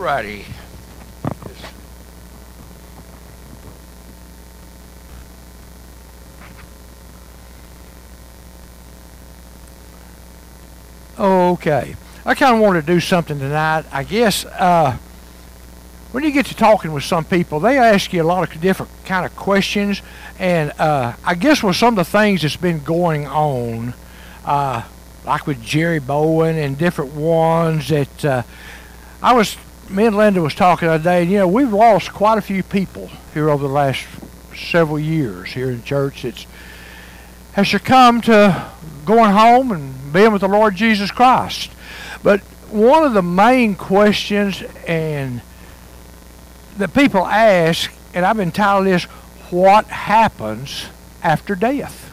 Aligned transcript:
Alrighty. 0.00 0.46
Okay. 11.18 11.94
I 12.24 12.34
kind 12.34 12.54
of 12.54 12.62
want 12.62 12.76
to 12.76 12.82
do 12.82 12.98
something 12.98 13.38
tonight. 13.38 13.84
I 13.92 14.04
guess 14.04 14.46
uh, 14.46 14.96
when 16.12 16.24
you 16.24 16.30
get 16.30 16.46
to 16.46 16.54
talking 16.54 16.94
with 16.94 17.04
some 17.04 17.26
people, 17.26 17.60
they 17.60 17.76
ask 17.76 18.10
you 18.14 18.22
a 18.22 18.24
lot 18.24 18.56
of 18.56 18.58
different 18.58 18.90
kind 19.04 19.26
of 19.26 19.36
questions, 19.36 20.00
and 20.38 20.72
uh, 20.78 21.12
I 21.22 21.34
guess 21.34 21.62
with 21.62 21.76
some 21.76 21.98
of 21.98 22.06
the 22.06 22.10
things 22.10 22.40
that's 22.40 22.56
been 22.56 22.82
going 22.82 23.26
on, 23.26 23.92
uh, 24.46 24.82
like 25.26 25.46
with 25.46 25.62
Jerry 25.62 25.98
Bowen 25.98 26.56
and 26.56 26.78
different 26.78 27.12
ones 27.12 27.88
that 27.88 28.24
uh, 28.24 28.42
I 29.22 29.34
was, 29.34 29.58
me 29.90 30.06
and 30.06 30.16
Linda 30.16 30.40
was 30.40 30.54
talking 30.54 30.88
the 30.88 30.94
other 30.94 31.04
day, 31.04 31.22
and 31.22 31.30
you 31.30 31.38
know 31.38 31.48
we've 31.48 31.72
lost 31.72 32.12
quite 32.12 32.38
a 32.38 32.42
few 32.42 32.62
people 32.62 33.10
here 33.34 33.50
over 33.50 33.66
the 33.66 33.72
last 33.72 34.06
several 34.56 34.98
years 34.98 35.52
here 35.52 35.70
in 35.70 35.82
church. 35.82 36.24
It's 36.24 36.46
has 37.52 37.68
succumbed 37.68 38.24
to 38.24 38.70
going 39.04 39.32
home 39.32 39.72
and 39.72 40.12
being 40.12 40.32
with 40.32 40.42
the 40.42 40.48
Lord 40.48 40.76
Jesus 40.76 41.10
Christ. 41.10 41.70
But 42.22 42.40
one 42.70 43.02
of 43.02 43.12
the 43.12 43.22
main 43.22 43.74
questions 43.74 44.62
and 44.86 45.42
that 46.76 46.94
people 46.94 47.26
ask, 47.26 47.92
and 48.14 48.24
I've 48.24 48.38
entitled 48.38 48.86
this, 48.86 49.04
what 49.50 49.86
happens 49.86 50.86
after 51.22 51.56
death? 51.56 52.06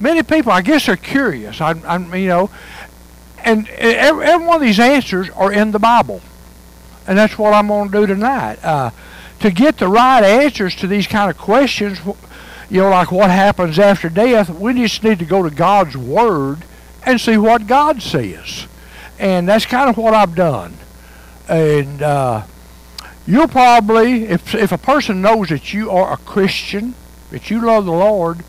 Many 0.00 0.22
people, 0.22 0.52
I 0.52 0.60
guess, 0.60 0.88
are 0.88 0.96
curious. 0.96 1.60
I, 1.60 1.70
I 1.86 2.16
you 2.16 2.28
know, 2.28 2.50
and 3.44 3.68
every, 3.68 4.26
every, 4.26 4.46
one 4.46 4.56
of 4.56 4.62
these 4.62 4.80
answers 4.80 5.30
are 5.30 5.52
in 5.52 5.70
the 5.70 5.78
Bible, 5.78 6.20
and 7.06 7.16
that's 7.16 7.38
what 7.38 7.54
I'm 7.54 7.68
going 7.68 7.90
to 7.90 8.00
do 8.00 8.06
tonight. 8.06 8.58
Uh, 8.62 8.90
to 9.40 9.50
get 9.50 9.78
the 9.78 9.88
right 9.88 10.24
answers 10.24 10.74
to 10.76 10.86
these 10.86 11.06
kind 11.06 11.30
of 11.30 11.36
questions, 11.36 11.98
you 12.70 12.80
know, 12.80 12.90
like 12.90 13.12
what 13.12 13.30
happens 13.30 13.78
after 13.78 14.08
death, 14.08 14.50
we 14.50 14.74
just 14.74 15.02
need 15.02 15.18
to 15.18 15.24
go 15.24 15.42
to 15.42 15.54
God's 15.54 15.96
Word 15.96 16.64
and 17.04 17.20
see 17.20 17.36
what 17.36 17.66
God 17.66 18.02
says. 18.02 18.66
And 19.18 19.48
that's 19.48 19.66
kind 19.66 19.88
of 19.88 19.96
what 19.96 20.14
I've 20.14 20.34
done. 20.34 20.74
And 21.48 22.02
uh, 22.02 22.42
you'll 23.26 23.48
probably, 23.48 24.24
if, 24.24 24.54
if 24.54 24.72
a 24.72 24.78
person 24.78 25.22
knows 25.22 25.50
that 25.50 25.72
you 25.72 25.90
are 25.90 26.12
a 26.12 26.16
Christian, 26.16 26.94
that 27.30 27.50
you 27.50 27.60
love 27.60 27.84
the 27.84 27.92
Lord, 27.92 28.40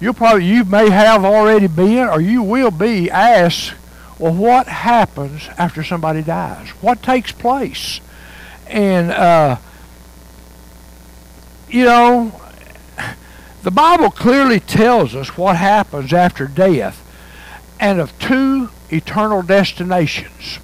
you'll 0.00 0.14
probably, 0.14 0.46
you 0.46 0.64
may 0.64 0.90
have 0.90 1.24
already 1.24 1.66
been 1.66 2.08
or 2.08 2.20
you 2.20 2.42
will 2.42 2.70
be 2.70 3.10
asked, 3.10 3.74
well, 4.22 4.32
what 4.32 4.68
happens 4.68 5.48
after 5.58 5.82
somebody 5.82 6.22
dies? 6.22 6.68
What 6.80 7.02
takes 7.02 7.32
place? 7.32 8.00
And, 8.68 9.10
uh, 9.10 9.56
you 11.68 11.84
know, 11.84 12.40
the 13.64 13.72
Bible 13.72 14.12
clearly 14.12 14.60
tells 14.60 15.16
us 15.16 15.36
what 15.36 15.56
happens 15.56 16.12
after 16.12 16.46
death 16.46 17.04
and 17.80 17.98
of 17.98 18.16
two 18.20 18.70
eternal 18.90 19.42
destinations. 19.42 20.60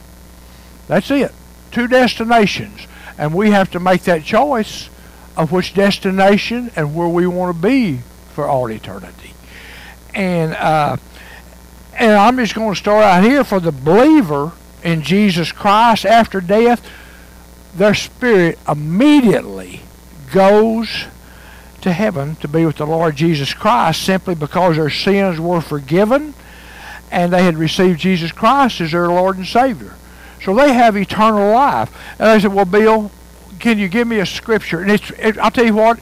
That's 0.87 1.11
it. 1.11 1.33
Two 1.73 1.89
destinations. 1.89 2.87
And 3.19 3.35
we 3.35 3.51
have 3.51 3.73
to 3.73 3.81
make 3.81 4.03
that 4.03 4.23
choice 4.23 4.89
of 5.37 5.51
which 5.51 5.75
destination 5.75 6.71
and 6.77 6.95
where 6.95 7.09
we 7.09 7.27
want 7.27 7.57
to 7.57 7.61
be 7.61 8.03
for 8.35 8.47
all 8.47 8.71
eternity. 8.71 9.33
And 10.15 10.55
uh, 10.55 10.99
and 11.99 12.13
I'm 12.13 12.37
just 12.37 12.55
going 12.55 12.73
to 12.73 12.79
start 12.79 13.03
out 13.03 13.25
here 13.25 13.43
for 13.43 13.59
the 13.59 13.73
believer 13.73 14.53
in 14.85 15.03
Jesus 15.03 15.51
Christ 15.51 16.07
after 16.07 16.41
death, 16.41 16.89
their 17.75 17.95
spirit 17.95 18.59
immediately 18.69 19.83
goes 20.33 21.07
to 21.81 21.93
heaven 21.93 22.37
to 22.37 22.49
be 22.49 22.65
with 22.65 22.77
the 22.77 22.87
Lord 22.87 23.17
Jesus 23.17 23.53
Christ 23.53 24.03
simply 24.03 24.37
because 24.37 24.77
their 24.77 24.91
sins 24.91 25.41
were 25.41 25.61
forgiven 25.61 26.35
and 27.11 27.33
they 27.33 27.43
had 27.43 27.57
received 27.57 27.99
Jesus 27.99 28.31
Christ 28.31 28.81
as 28.81 28.93
their 28.93 29.09
Lord 29.09 29.37
and 29.37 29.47
Savior. 29.47 29.95
So 30.45 30.55
they 30.55 30.73
have 30.73 30.97
eternal 30.97 31.53
life. 31.53 31.93
And 32.19 32.29
I 32.29 32.39
said, 32.39 32.53
well, 32.53 32.65
Bill, 32.65 33.11
can 33.59 33.79
you 33.79 33.89
give 33.89 34.07
me 34.07 34.21
a 34.21 34.27
scripture? 34.27 34.81
And 34.81 34.91
it's, 34.91 35.11
it, 35.11 35.37
I'll 35.39 35.51
tell 35.51 35.67
you 35.67 35.75
what, 35.75 35.99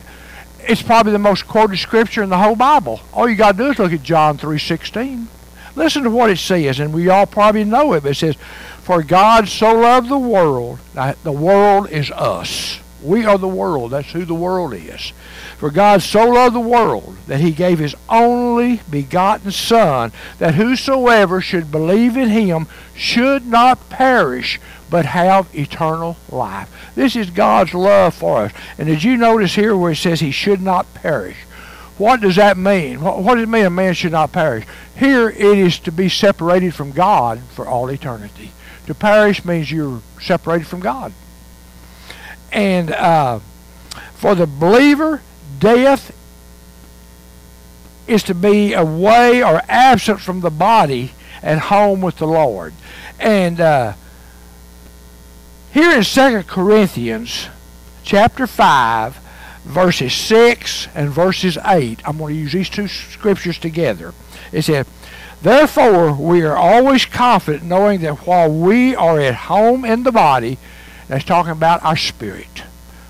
it's 0.61 0.83
probably 0.83 1.12
the 1.12 1.19
most 1.19 1.47
quoted 1.47 1.79
scripture 1.79 2.23
in 2.23 2.29
the 2.29 2.39
whole 2.39 2.56
Bible. 2.56 3.01
All 3.15 3.29
you 3.29 3.37
got 3.37 3.53
to 3.53 3.59
do 3.59 3.71
is 3.71 3.79
look 3.79 3.93
at 3.93 4.03
John 4.03 4.37
3.16. 4.37 5.29
Listen 5.76 6.03
to 6.04 6.10
what 6.10 6.31
it 6.31 6.38
says, 6.38 6.81
and 6.81 6.92
we 6.92 7.09
all 7.09 7.26
probably 7.26 7.64
know 7.64 7.92
it. 7.92 8.03
But 8.03 8.12
it 8.12 8.16
says, 8.16 8.37
For 8.81 9.03
God 9.03 9.48
so 9.48 9.75
loved 9.75 10.09
the 10.09 10.19
world, 10.19 10.81
that 10.94 11.22
the 11.22 11.32
world 11.32 11.91
is 11.91 12.10
us. 12.10 12.81
We 13.03 13.25
are 13.26 13.38
the 13.38 13.47
world. 13.47 13.92
That's 13.92 14.10
who 14.10 14.25
the 14.25 14.34
world 14.34 14.72
is. 14.72 15.12
For 15.59 15.70
God 15.70 16.03
so 16.03 16.28
loved 16.28 16.56
the 16.56 16.60
world 16.60 17.16
that 17.26 17.41
he 17.41 17.53
gave 17.53 17.78
his 17.78 17.94
only 18.09 18.81
begotten 18.91 19.53
Son, 19.53 20.12
that 20.38 20.54
whosoever 20.54 21.41
should 21.41 21.70
believe 21.70 22.16
in 22.16 22.31
him 22.31 22.66
should 22.94 23.47
not 23.47 23.88
perish, 23.91 24.58
but 24.91 25.04
have 25.04 25.54
eternal 25.54 26.16
life. 26.31 26.70
This 26.94 27.16
is 27.16 27.31
God's 27.31 27.75
love 27.75 28.14
for 28.14 28.44
us. 28.44 28.53
And 28.78 28.88
did 28.88 29.04
you 29.04 29.16
notice 29.16 29.54
here 29.54 29.76
where 29.76 29.93
it 29.93 29.97
says 29.97 30.20
he 30.20 30.31
should 30.31 30.62
not 30.62 30.93
perish? 30.94 31.37
What 31.98 32.20
does 32.20 32.37
that 32.37 32.58
mean? 32.58 33.00
What, 33.00 33.22
what 33.22 33.34
does 33.34 33.44
it 33.44 33.48
mean 33.48 33.64
a 33.64 33.70
man 33.70 33.94
should 33.94 34.12
not 34.12 34.32
perish? 34.32 34.66
Here 34.97 35.29
it 35.29 35.59
is 35.59 35.79
to 35.81 35.93
be 35.93 36.09
separated 36.09 36.75
from 36.75 36.93
God 36.93 37.41
for 37.51 37.67
all 37.67 37.89
eternity. 37.89 38.53
To 38.87 38.95
perish 38.95 39.45
means 39.45 39.71
you're 39.71 40.01
separated 40.21 40.67
from 40.67 40.81
God. 40.81 41.12
And 42.51 42.91
uh, 42.93 43.41
for 44.15 44.35
the 44.35 44.47
believer, 44.47 45.23
death 45.59 46.17
is 48.06 48.23
to 48.25 48.35
be 48.35 48.73
away 48.73 49.43
or 49.43 49.61
absent 49.69 50.21
from 50.21 50.41
the 50.41 50.51
body 50.51 51.12
and 51.43 51.61
home 51.61 52.01
with 52.01 52.17
the 52.17 52.27
Lord. 52.27 52.73
And 53.19 53.61
uh, 53.61 53.95
here 55.73 55.91
in 55.93 56.05
2 56.05 56.45
Corinthians 56.45 57.49
chapter 58.03 58.47
5, 58.47 59.19
verses 59.65 60.15
6 60.15 60.89
and 60.95 61.11
verses 61.11 61.59
8, 61.62 62.01
I'm 62.06 62.19
going 62.19 62.35
to 62.35 62.41
use 62.41 62.53
these 62.53 62.71
two 62.71 62.89
scriptures 62.89 63.59
together. 63.59 64.15
It 64.53 64.62
said, 64.62 64.87
Therefore, 65.43 66.12
we 66.15 66.43
are 66.43 66.57
always 66.57 67.05
confident 67.05 67.65
knowing 67.65 68.01
that 68.01 68.27
while 68.27 68.51
we 68.51 68.95
are 68.97 69.21
at 69.21 69.34
home 69.34 69.84
in 69.84 70.03
the 70.03 70.12
body, 70.12 70.59
that's 71.09 71.25
talking 71.25 71.53
about 71.53 71.84
our 71.84 71.97
spirit. 71.97 72.62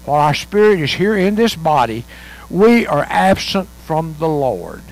While 0.04 0.20
our 0.20 0.34
spirit 0.34 0.80
is 0.80 0.94
here 0.94 1.16
in 1.16 1.34
this 1.34 1.54
body, 1.54 2.04
we 2.50 2.86
are 2.86 3.06
absent 3.08 3.68
from 3.86 4.16
the 4.18 4.28
Lord. 4.28 4.82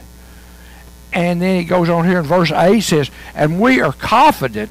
And 1.13 1.41
then 1.41 1.61
he 1.61 1.65
goes 1.65 1.89
on 1.89 2.07
here 2.07 2.19
in 2.19 2.25
verse 2.25 2.51
8 2.51 2.81
says, 2.81 3.11
And 3.35 3.61
we 3.61 3.81
are 3.81 3.93
confident 3.93 4.71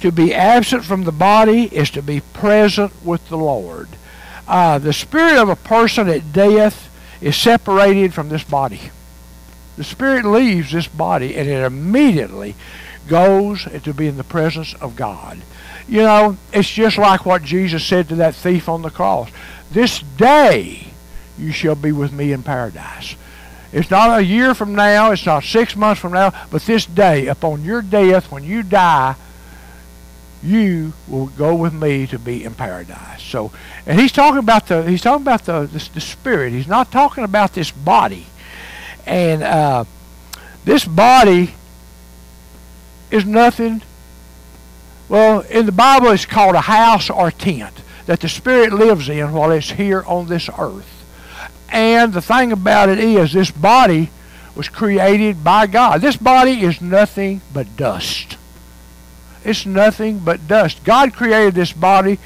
to 0.00 0.12
be 0.12 0.34
absent 0.34 0.84
from 0.84 1.04
the 1.04 1.12
body 1.12 1.64
is 1.74 1.90
to 1.90 2.02
be 2.02 2.20
present 2.20 2.92
with 3.04 3.28
the 3.28 3.38
Lord. 3.38 3.88
Uh, 4.46 4.78
the 4.78 4.92
spirit 4.92 5.38
of 5.38 5.48
a 5.48 5.56
person 5.56 6.08
at 6.08 6.32
death 6.32 6.90
is 7.20 7.36
separated 7.36 8.12
from 8.12 8.28
this 8.28 8.44
body. 8.44 8.90
The 9.76 9.84
spirit 9.84 10.24
leaves 10.24 10.72
this 10.72 10.86
body 10.86 11.36
and 11.36 11.48
it 11.48 11.64
immediately 11.64 12.54
goes 13.08 13.66
to 13.82 13.94
be 13.94 14.06
in 14.06 14.16
the 14.16 14.24
presence 14.24 14.74
of 14.74 14.96
God. 14.96 15.38
You 15.88 16.02
know, 16.02 16.36
it's 16.52 16.70
just 16.70 16.96
like 16.96 17.26
what 17.26 17.42
Jesus 17.42 17.84
said 17.84 18.08
to 18.08 18.14
that 18.16 18.34
thief 18.34 18.68
on 18.68 18.82
the 18.82 18.90
cross. 18.90 19.30
This 19.70 20.00
day 20.00 20.88
you 21.38 21.52
shall 21.52 21.74
be 21.74 21.92
with 21.92 22.12
me 22.12 22.32
in 22.32 22.42
paradise. 22.42 23.16
It's 23.72 23.90
not 23.90 24.18
a 24.18 24.24
year 24.24 24.54
from 24.54 24.74
now, 24.74 25.10
it's 25.10 25.26
not 25.26 25.42
six 25.42 25.74
months 25.74 26.00
from 26.00 26.12
now, 26.12 26.32
but 26.50 26.62
this 26.62 26.86
day, 26.86 27.26
upon 27.26 27.64
your 27.64 27.82
death, 27.82 28.30
when 28.30 28.44
you 28.44 28.62
die, 28.62 29.16
you 30.44 30.92
will 31.08 31.26
go 31.26 31.54
with 31.54 31.72
me 31.72 32.06
to 32.06 32.18
be 32.18 32.44
in 32.44 32.54
paradise. 32.54 33.22
So, 33.22 33.50
and 33.84 33.98
he's 33.98 34.12
talking 34.12 34.38
about 34.38 34.68
the 34.68 34.88
he's 34.88 35.02
talking 35.02 35.22
about 35.22 35.44
the 35.44 35.62
the, 35.62 35.90
the 35.94 36.00
spirit. 36.00 36.52
He's 36.52 36.68
not 36.68 36.92
talking 36.92 37.24
about 37.24 37.54
this 37.54 37.70
body, 37.70 38.26
and 39.06 39.42
uh, 39.42 39.84
this 40.64 40.84
body 40.84 41.54
is 43.10 43.24
nothing. 43.24 43.82
Well, 45.08 45.40
in 45.40 45.66
the 45.66 45.72
Bible, 45.72 46.08
it's 46.08 46.26
called 46.26 46.54
a 46.54 46.62
house 46.62 47.10
or 47.10 47.30
tent 47.30 47.82
that 48.06 48.20
the 48.20 48.28
spirit 48.28 48.72
lives 48.72 49.08
in 49.08 49.32
while 49.32 49.50
it's 49.50 49.70
here 49.72 50.02
on 50.06 50.28
this 50.28 50.48
earth. 50.58 50.90
And 51.70 52.12
the 52.12 52.22
thing 52.22 52.52
about 52.52 52.88
it 52.88 52.98
is, 52.98 53.32
this 53.32 53.50
body 53.50 54.10
was 54.54 54.68
created 54.68 55.42
by 55.42 55.66
God. 55.66 56.00
This 56.00 56.16
body 56.16 56.62
is 56.62 56.80
nothing 56.80 57.40
but 57.52 57.76
dust. 57.76 58.36
It's 59.44 59.66
nothing 59.66 60.20
but 60.20 60.46
dust. 60.48 60.84
God 60.84 61.12
created 61.12 61.54
this 61.54 61.72
body 61.72 62.18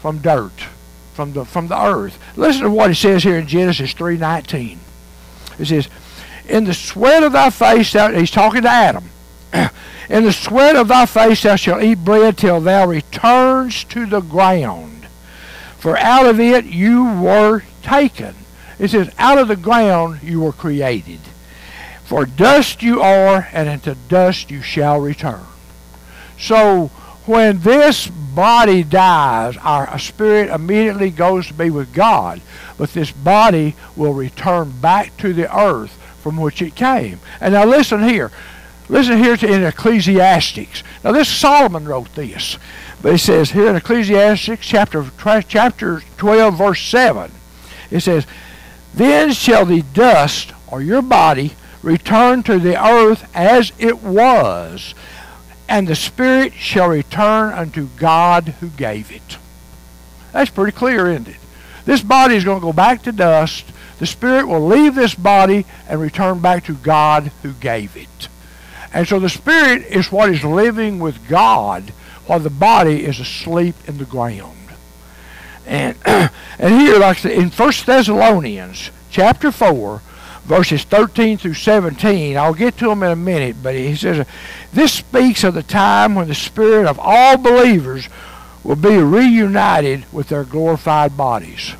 from 0.00 0.18
dirt, 0.18 0.66
from 1.14 1.32
the 1.32 1.44
from 1.44 1.68
the 1.68 1.80
earth. 1.80 2.18
Listen 2.36 2.64
to 2.64 2.70
what 2.70 2.90
it 2.90 2.96
says 2.96 3.22
here 3.22 3.38
in 3.38 3.46
Genesis 3.46 3.94
3:19. 3.94 4.78
It 5.58 5.66
says, 5.66 5.88
"In 6.48 6.64
the 6.64 6.74
sweat 6.74 7.22
of 7.22 7.32
thy 7.32 7.50
face, 7.50 7.92
thou, 7.92 8.12
he's 8.12 8.30
talking 8.30 8.62
to 8.62 8.68
Adam. 8.68 9.10
In 10.08 10.24
the 10.24 10.32
sweat 10.32 10.76
of 10.76 10.88
thy 10.88 11.06
face 11.06 11.42
thou 11.42 11.56
shalt 11.56 11.82
eat 11.82 12.04
bread 12.04 12.36
till 12.36 12.60
thou 12.60 12.86
returns 12.86 13.84
to 13.84 14.04
the 14.04 14.20
ground. 14.20 15.06
For 15.78 15.96
out 15.98 16.26
of 16.26 16.38
it 16.38 16.66
you 16.66 17.04
were 17.04 17.62
taken. 17.82 18.34
It 18.78 18.90
says, 18.90 19.10
out 19.18 19.38
of 19.38 19.48
the 19.48 19.56
ground 19.56 20.20
you 20.22 20.40
were 20.40 20.52
created. 20.52 21.20
For 22.04 22.26
dust 22.26 22.82
you 22.82 23.00
are, 23.00 23.48
and 23.52 23.68
into 23.68 23.94
dust 24.08 24.50
you 24.50 24.60
shall 24.60 25.00
return. 25.00 25.46
So 26.38 26.88
when 27.24 27.60
this 27.60 28.08
body 28.08 28.82
dies, 28.82 29.56
our 29.58 29.98
spirit 29.98 30.50
immediately 30.50 31.10
goes 31.10 31.46
to 31.46 31.54
be 31.54 31.70
with 31.70 31.94
God. 31.94 32.40
But 32.76 32.92
this 32.92 33.12
body 33.12 33.76
will 33.96 34.14
return 34.14 34.72
back 34.80 35.16
to 35.18 35.32
the 35.32 35.56
earth 35.56 35.98
from 36.22 36.36
which 36.36 36.62
it 36.62 36.74
came. 36.74 37.20
And 37.40 37.54
now 37.54 37.64
listen 37.64 38.02
here. 38.02 38.30
Listen 38.88 39.18
here 39.18 39.36
to 39.36 39.52
in 39.52 39.64
Ecclesiastics. 39.64 40.82
Now 41.02 41.12
this 41.12 41.28
Solomon 41.28 41.86
wrote 41.86 42.14
this. 42.14 42.58
But 43.00 43.12
he 43.12 43.18
says 43.18 43.50
here 43.50 43.68
in 43.68 43.76
Ecclesiastics 43.76 44.66
chapter 44.66 45.04
chapter 45.48 46.02
12 46.16 46.58
verse 46.58 46.82
7. 46.82 47.30
It 47.90 48.00
says, 48.00 48.26
Then 48.94 49.32
shall 49.32 49.66
the 49.66 49.82
dust 49.82 50.52
or 50.66 50.80
your 50.80 51.02
body 51.02 51.52
return 51.82 52.42
to 52.44 52.58
the 52.58 52.82
earth 52.82 53.28
as 53.34 53.72
it 53.78 54.02
was, 54.02 54.94
and 55.68 55.86
the 55.86 55.94
spirit 55.94 56.54
shall 56.54 56.88
return 56.88 57.52
unto 57.52 57.88
God 57.96 58.54
who 58.60 58.68
gave 58.68 59.10
it. 59.10 59.36
That's 60.32 60.50
pretty 60.50 60.72
clear, 60.72 61.10
isn't 61.10 61.28
it? 61.28 61.36
This 61.84 62.02
body 62.02 62.36
is 62.36 62.44
going 62.44 62.60
to 62.60 62.66
go 62.66 62.72
back 62.72 63.02
to 63.02 63.12
dust. 63.12 63.64
The 64.02 64.08
spirit 64.08 64.48
will 64.48 64.66
leave 64.66 64.96
this 64.96 65.14
body 65.14 65.64
and 65.88 66.00
return 66.00 66.40
back 66.40 66.64
to 66.64 66.74
God 66.74 67.30
who 67.42 67.52
gave 67.52 67.96
it. 67.96 68.26
And 68.92 69.06
so 69.06 69.20
the 69.20 69.28
spirit 69.28 69.86
is 69.86 70.10
what 70.10 70.28
is 70.28 70.42
living 70.42 70.98
with 70.98 71.28
God 71.28 71.90
while 72.26 72.40
the 72.40 72.50
body 72.50 73.04
is 73.04 73.20
asleep 73.20 73.76
in 73.86 73.98
the 73.98 74.04
ground. 74.04 74.58
And 75.68 75.96
and 76.04 76.80
here, 76.80 76.98
like 76.98 77.24
in 77.24 77.50
1 77.50 77.72
Thessalonians 77.86 78.90
chapter 79.12 79.52
4, 79.52 80.02
verses 80.46 80.82
13 80.82 81.38
through 81.38 81.54
17. 81.54 82.36
I'll 82.36 82.54
get 82.54 82.76
to 82.78 82.88
them 82.88 83.04
in 83.04 83.12
a 83.12 83.14
minute, 83.14 83.62
but 83.62 83.76
he 83.76 83.94
says, 83.94 84.26
This 84.72 84.94
speaks 84.94 85.44
of 85.44 85.54
the 85.54 85.62
time 85.62 86.16
when 86.16 86.26
the 86.26 86.34
spirit 86.34 86.88
of 86.88 86.98
all 87.00 87.36
believers 87.36 88.08
will 88.64 88.74
be 88.74 88.96
reunited 88.96 90.12
with 90.12 90.28
their 90.28 90.42
glorified 90.42 91.16
bodies. 91.16 91.76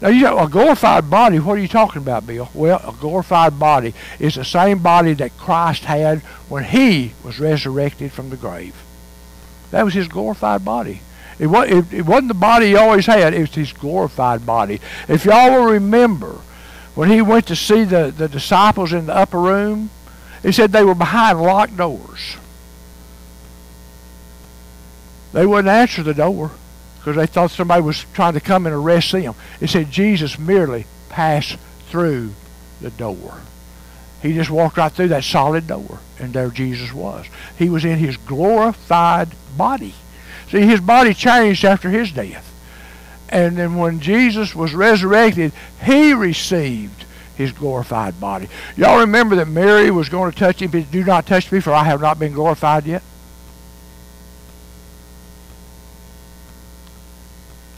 Now, 0.00 0.08
you 0.08 0.22
know, 0.22 0.40
a 0.40 0.48
glorified 0.48 1.08
body, 1.08 1.38
what 1.38 1.56
are 1.56 1.62
you 1.62 1.68
talking 1.68 2.02
about, 2.02 2.26
Bill? 2.26 2.50
Well, 2.52 2.82
a 2.86 2.92
glorified 2.92 3.58
body 3.58 3.94
is 4.18 4.34
the 4.34 4.44
same 4.44 4.80
body 4.80 5.14
that 5.14 5.36
Christ 5.38 5.84
had 5.84 6.20
when 6.48 6.64
he 6.64 7.12
was 7.22 7.38
resurrected 7.38 8.12
from 8.12 8.30
the 8.30 8.36
grave. 8.36 8.74
That 9.70 9.84
was 9.84 9.94
his 9.94 10.08
glorified 10.08 10.64
body. 10.64 11.00
It, 11.38 11.46
was, 11.46 11.68
it, 11.70 11.92
it 11.92 12.06
wasn't 12.06 12.28
the 12.28 12.34
body 12.34 12.68
he 12.68 12.76
always 12.76 13.06
had, 13.06 13.34
it 13.34 13.40
was 13.40 13.54
his 13.54 13.72
glorified 13.72 14.44
body. 14.44 14.80
If 15.08 15.24
y'all 15.24 15.50
will 15.50 15.72
remember, 15.72 16.40
when 16.94 17.10
he 17.10 17.22
went 17.22 17.46
to 17.48 17.56
see 17.56 17.84
the, 17.84 18.12
the 18.16 18.28
disciples 18.28 18.92
in 18.92 19.06
the 19.06 19.16
upper 19.16 19.40
room, 19.40 19.90
he 20.42 20.52
said 20.52 20.70
they 20.70 20.84
were 20.84 20.94
behind 20.94 21.40
locked 21.40 21.76
doors. 21.76 22.36
They 25.32 25.46
wouldn't 25.46 25.68
answer 25.68 26.02
the 26.02 26.14
door 26.14 26.52
because 27.04 27.16
they 27.16 27.26
thought 27.26 27.50
somebody 27.50 27.82
was 27.82 28.06
trying 28.14 28.32
to 28.32 28.40
come 28.40 28.64
and 28.64 28.74
arrest 28.74 29.12
them. 29.12 29.34
It 29.60 29.68
said 29.68 29.90
Jesus 29.90 30.38
merely 30.38 30.86
passed 31.10 31.58
through 31.90 32.30
the 32.80 32.88
door. 32.88 33.34
He 34.22 34.32
just 34.32 34.48
walked 34.48 34.78
right 34.78 34.90
through 34.90 35.08
that 35.08 35.22
solid 35.22 35.66
door, 35.66 35.98
and 36.18 36.32
there 36.32 36.48
Jesus 36.48 36.94
was. 36.94 37.26
He 37.58 37.68
was 37.68 37.84
in 37.84 37.98
his 37.98 38.16
glorified 38.16 39.28
body. 39.54 39.92
See, 40.50 40.62
his 40.62 40.80
body 40.80 41.12
changed 41.12 41.62
after 41.62 41.90
his 41.90 42.10
death. 42.10 42.50
And 43.28 43.58
then 43.58 43.76
when 43.76 44.00
Jesus 44.00 44.54
was 44.54 44.72
resurrected, 44.72 45.52
he 45.84 46.14
received 46.14 47.04
his 47.36 47.52
glorified 47.52 48.18
body. 48.18 48.48
Y'all 48.78 49.00
remember 49.00 49.36
that 49.36 49.48
Mary 49.48 49.90
was 49.90 50.08
going 50.08 50.32
to 50.32 50.38
touch 50.38 50.62
him, 50.62 50.70
but 50.70 50.90
do 50.90 51.04
not 51.04 51.26
touch 51.26 51.52
me, 51.52 51.60
for 51.60 51.74
I 51.74 51.84
have 51.84 52.00
not 52.00 52.18
been 52.18 52.32
glorified 52.32 52.86
yet? 52.86 53.02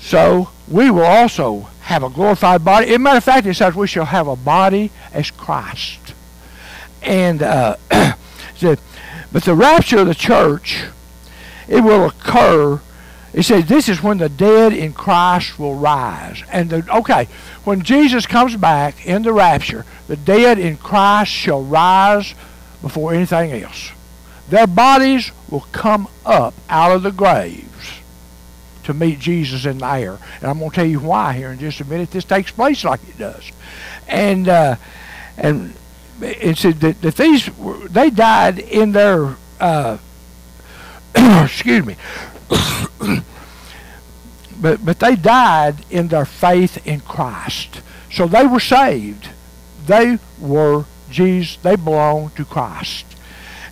So 0.06 0.50
we 0.68 0.88
will 0.88 1.02
also 1.02 1.62
have 1.80 2.04
a 2.04 2.08
glorified 2.08 2.64
body. 2.64 2.90
As 2.90 2.94
a 2.94 2.98
matter 3.00 3.16
of 3.16 3.24
fact, 3.24 3.44
it 3.44 3.54
says 3.54 3.74
we 3.74 3.88
shall 3.88 4.04
have 4.04 4.28
a 4.28 4.36
body 4.36 4.92
as 5.12 5.32
Christ. 5.32 6.14
And 7.02 7.42
uh, 7.42 7.74
but 7.90 9.42
the 9.42 9.54
rapture 9.56 9.98
of 9.98 10.06
the 10.06 10.14
church, 10.14 10.84
it 11.66 11.80
will 11.80 12.06
occur 12.06 12.80
he 13.34 13.42
says 13.42 13.66
this 13.66 13.88
is 13.88 14.00
when 14.00 14.18
the 14.18 14.28
dead 14.28 14.72
in 14.72 14.92
Christ 14.92 15.58
will 15.58 15.74
rise. 15.74 16.40
And 16.52 16.70
the, 16.70 16.96
okay, 16.98 17.26
when 17.64 17.82
Jesus 17.82 18.26
comes 18.26 18.56
back 18.56 19.04
in 19.04 19.22
the 19.22 19.32
rapture, 19.32 19.84
the 20.06 20.16
dead 20.16 20.58
in 20.60 20.76
Christ 20.76 21.32
shall 21.32 21.62
rise 21.62 22.32
before 22.80 23.12
anything 23.12 23.50
else. 23.60 23.90
Their 24.48 24.68
bodies 24.68 25.32
will 25.50 25.66
come 25.72 26.06
up 26.24 26.54
out 26.70 26.92
of 26.92 27.02
the 27.02 27.10
graves 27.10 27.66
to 28.86 28.94
meet 28.94 29.18
Jesus 29.18 29.66
in 29.66 29.78
the 29.78 29.86
air. 29.86 30.18
And 30.40 30.50
I'm 30.50 30.58
going 30.58 30.70
to 30.70 30.76
tell 30.76 30.86
you 30.86 31.00
why 31.00 31.34
here 31.34 31.50
in 31.50 31.58
just 31.58 31.80
a 31.80 31.84
minute. 31.84 32.10
This 32.10 32.24
takes 32.24 32.50
place 32.50 32.84
like 32.84 33.00
it 33.08 33.18
does. 33.18 33.52
And 34.08 34.48
uh, 34.48 34.76
and 35.36 35.74
it 36.20 36.56
said 36.56 36.80
that, 36.80 37.02
that 37.02 37.16
these 37.16 37.50
they 37.90 38.10
died 38.10 38.58
in 38.58 38.92
their 38.92 39.36
uh, 39.60 39.98
excuse 41.14 41.84
me 41.84 41.96
but, 44.60 44.84
but 44.84 44.98
they 45.00 45.16
died 45.16 45.84
in 45.90 46.08
their 46.08 46.24
faith 46.24 46.86
in 46.86 47.00
Christ. 47.00 47.82
So 48.10 48.26
they 48.26 48.46
were 48.46 48.60
saved. 48.60 49.28
They 49.86 50.18
were 50.40 50.84
Jesus. 51.10 51.56
They 51.56 51.76
belonged 51.76 52.36
to 52.36 52.44
Christ. 52.44 53.04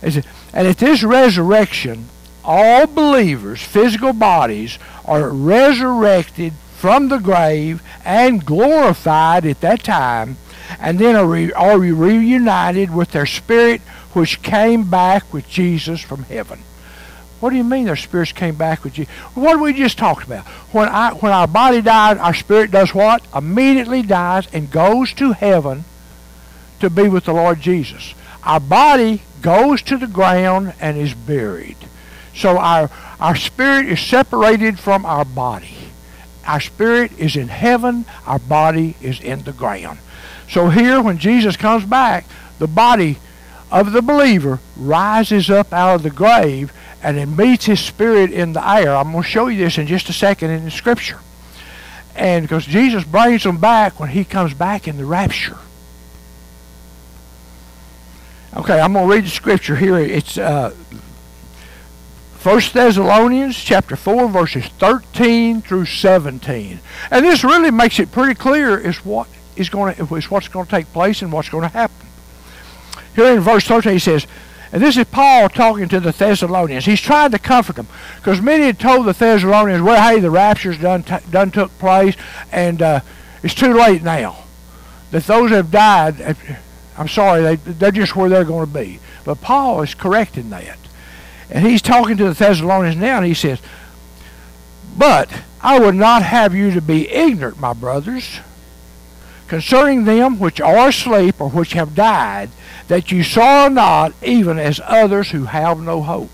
And 0.01 0.23
at 0.53 0.77
this 0.77 1.03
resurrection, 1.03 2.09
all 2.45 2.87
believers' 2.87 3.61
physical 3.61 4.13
bodies 4.13 4.77
are 5.05 5.29
resurrected 5.29 6.53
from 6.77 7.09
the 7.09 7.17
grave 7.17 7.81
and 8.03 8.45
glorified 8.45 9.45
at 9.45 9.61
that 9.61 9.83
time, 9.83 10.37
and 10.79 10.99
then 10.99 11.15
are, 11.15 11.25
re- 11.25 11.51
are 11.53 11.79
reunited 11.79 12.93
with 12.93 13.11
their 13.11 13.25
spirit 13.25 13.81
which 14.13 14.41
came 14.41 14.89
back 14.89 15.33
with 15.33 15.49
Jesus 15.49 16.01
from 16.01 16.23
heaven. 16.23 16.59
What 17.39 17.49
do 17.49 17.57
you 17.57 17.63
mean 17.63 17.85
their 17.85 17.95
spirits 17.95 18.31
came 18.31 18.55
back 18.55 18.83
with 18.83 18.97
you? 18.97 19.05
What 19.33 19.59
we 19.59 19.73
just 19.73 19.97
talked 19.97 20.25
about? 20.25 20.45
When 20.71 20.87
I 20.87 21.11
when 21.11 21.31
our 21.31 21.47
body 21.47 21.81
dies, 21.81 22.17
our 22.17 22.33
spirit 22.33 22.71
does 22.71 22.93
what? 22.93 23.23
Immediately 23.35 24.03
dies 24.03 24.47
and 24.53 24.71
goes 24.71 25.13
to 25.13 25.33
heaven 25.33 25.83
to 26.79 26.89
be 26.89 27.07
with 27.07 27.25
the 27.25 27.33
Lord 27.33 27.59
Jesus. 27.59 28.13
Our 28.43 28.59
body 28.59 29.21
goes 29.41 29.81
to 29.83 29.97
the 29.97 30.07
ground 30.07 30.73
and 30.79 30.97
is 30.97 31.13
buried. 31.13 31.77
So 32.35 32.57
our 32.57 32.89
our 33.19 33.35
spirit 33.35 33.87
is 33.87 33.99
separated 33.99 34.79
from 34.79 35.05
our 35.05 35.25
body. 35.25 35.75
Our 36.45 36.59
spirit 36.59 37.17
is 37.17 37.35
in 37.35 37.47
heaven, 37.47 38.05
our 38.25 38.39
body 38.39 38.95
is 39.01 39.19
in 39.19 39.43
the 39.43 39.53
ground. 39.53 39.99
So 40.49 40.69
here 40.69 41.01
when 41.01 41.17
Jesus 41.17 41.57
comes 41.57 41.85
back, 41.85 42.25
the 42.59 42.67
body 42.67 43.17
of 43.71 43.93
the 43.93 44.01
believer 44.01 44.59
rises 44.77 45.49
up 45.49 45.73
out 45.73 45.95
of 45.95 46.03
the 46.03 46.11
grave 46.11 46.71
and 47.01 47.17
it 47.17 47.25
meets 47.25 47.65
his 47.65 47.79
spirit 47.79 48.31
in 48.31 48.53
the 48.53 48.67
air. 48.67 48.95
I'm 48.95 49.11
going 49.11 49.23
to 49.23 49.29
show 49.29 49.47
you 49.47 49.57
this 49.57 49.77
in 49.77 49.87
just 49.87 50.09
a 50.09 50.13
second 50.13 50.51
in 50.51 50.65
the 50.65 50.71
scripture. 50.71 51.19
And 52.15 52.43
because 52.43 52.65
Jesus 52.65 53.03
brings 53.03 53.43
them 53.43 53.57
back 53.57 53.99
when 53.99 54.09
he 54.09 54.23
comes 54.23 54.53
back 54.53 54.87
in 54.87 54.97
the 54.97 55.05
rapture. 55.05 55.57
Okay, 58.55 58.79
I'm 58.79 58.93
going 58.93 59.07
to 59.07 59.15
read 59.15 59.25
the 59.25 59.29
scripture 59.29 59.75
here. 59.75 59.97
It's 59.97 60.37
uh, 60.37 60.73
1 62.45 62.61
Thessalonians 62.73 63.57
chapter 63.57 63.95
4, 63.95 64.29
verses 64.29 64.67
13 64.67 65.63
through 65.63 65.85
17. 65.85 66.79
And 67.09 67.25
this 67.25 67.43
really 67.43 67.71
makes 67.71 67.97
it 67.97 68.11
pretty 68.11 68.35
clear 68.35 68.77
is 68.77 68.97
what 68.97 69.27
is 69.55 69.67
going 69.67 69.95
to, 69.95 70.13
is 70.13 70.29
what's 70.29 70.47
going 70.47 70.67
to 70.67 70.71
take 70.71 70.85
place 70.93 71.23
and 71.23 71.31
what's 71.31 71.49
going 71.49 71.63
to 71.63 71.75
happen. 71.75 72.05
Here 73.15 73.35
in 73.35 73.39
verse 73.39 73.65
13 73.65 73.93
he 73.93 73.97
says, 73.97 74.27
and 74.71 74.79
this 74.79 74.95
is 74.95 75.05
Paul 75.05 75.49
talking 75.49 75.89
to 75.89 75.99
the 75.99 76.11
Thessalonians. 76.11 76.85
He's 76.85 77.01
trying 77.01 77.31
to 77.31 77.39
comfort 77.39 77.77
them 77.77 77.87
because 78.17 78.39
many 78.39 78.65
had 78.65 78.77
told 78.77 79.07
the 79.07 79.13
Thessalonians, 79.13 79.81
well, 79.81 79.99
hey, 79.99 80.19
the 80.19 80.29
rapture's 80.29 80.77
done, 80.77 81.03
done 81.31 81.49
took 81.49 81.75
place 81.79 82.15
and 82.51 82.79
uh, 82.79 82.99
it's 83.41 83.55
too 83.55 83.73
late 83.73 84.03
now. 84.03 84.43
That 85.09 85.23
those 85.23 85.49
have 85.49 85.71
died, 85.71 86.21
uh, 86.21 86.35
I'm 86.95 87.07
sorry, 87.07 87.41
they, 87.41 87.55
they're 87.55 87.89
just 87.89 88.15
where 88.15 88.29
they're 88.29 88.45
going 88.45 88.67
to 88.67 88.71
be. 88.71 88.99
But 89.23 89.41
Paul 89.41 89.81
is 89.81 89.95
correcting 89.95 90.51
that. 90.51 90.77
And 91.49 91.65
he's 91.65 91.81
talking 91.81 92.17
to 92.17 92.25
the 92.25 92.33
Thessalonians 92.33 92.97
now 92.97 93.17
and 93.17 93.25
he 93.25 93.33
says, 93.33 93.59
But 94.97 95.29
I 95.61 95.79
would 95.79 95.95
not 95.95 96.23
have 96.23 96.53
you 96.53 96.71
to 96.71 96.81
be 96.81 97.09
ignorant, 97.09 97.59
my 97.59 97.73
brothers, 97.73 98.39
concerning 99.47 100.05
them 100.05 100.39
which 100.39 100.59
are 100.59 100.89
asleep 100.89 101.39
or 101.39 101.49
which 101.49 101.73
have 101.73 101.95
died, 101.95 102.49
that 102.87 103.11
you 103.11 103.23
sorrow 103.23 103.69
not, 103.69 104.13
even 104.23 104.59
as 104.59 104.81
others 104.83 105.31
who 105.31 105.45
have 105.45 105.79
no 105.79 106.01
hope. 106.01 106.29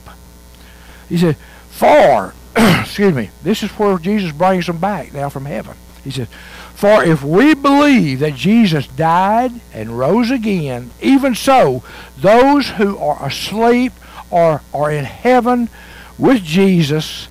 He 1.07 1.17
said, 1.17 1.37
For, 1.69 2.33
excuse 2.55 3.13
me, 3.13 3.29
this 3.43 3.63
is 3.63 3.71
where 3.71 3.97
Jesus 3.97 4.31
brings 4.31 4.67
them 4.67 4.79
back 4.79 5.13
now 5.13 5.29
from 5.29 5.45
heaven. 5.45 5.75
He 6.03 6.11
said, 6.11 6.27
For 6.73 7.03
if 7.03 7.23
we 7.23 7.53
believe 7.53 8.19
that 8.19 8.35
Jesus 8.35 8.87
died 8.87 9.51
and 9.73 9.97
rose 9.97 10.31
again, 10.31 10.91
even 11.01 11.35
so, 11.35 11.83
those 12.17 12.69
who 12.69 12.97
are 12.97 13.25
asleep 13.25 13.93
or 14.31 14.61
are 14.73 14.91
in 14.91 15.05
heaven 15.05 15.69
with 16.17 16.43
Jesus, 16.43 17.27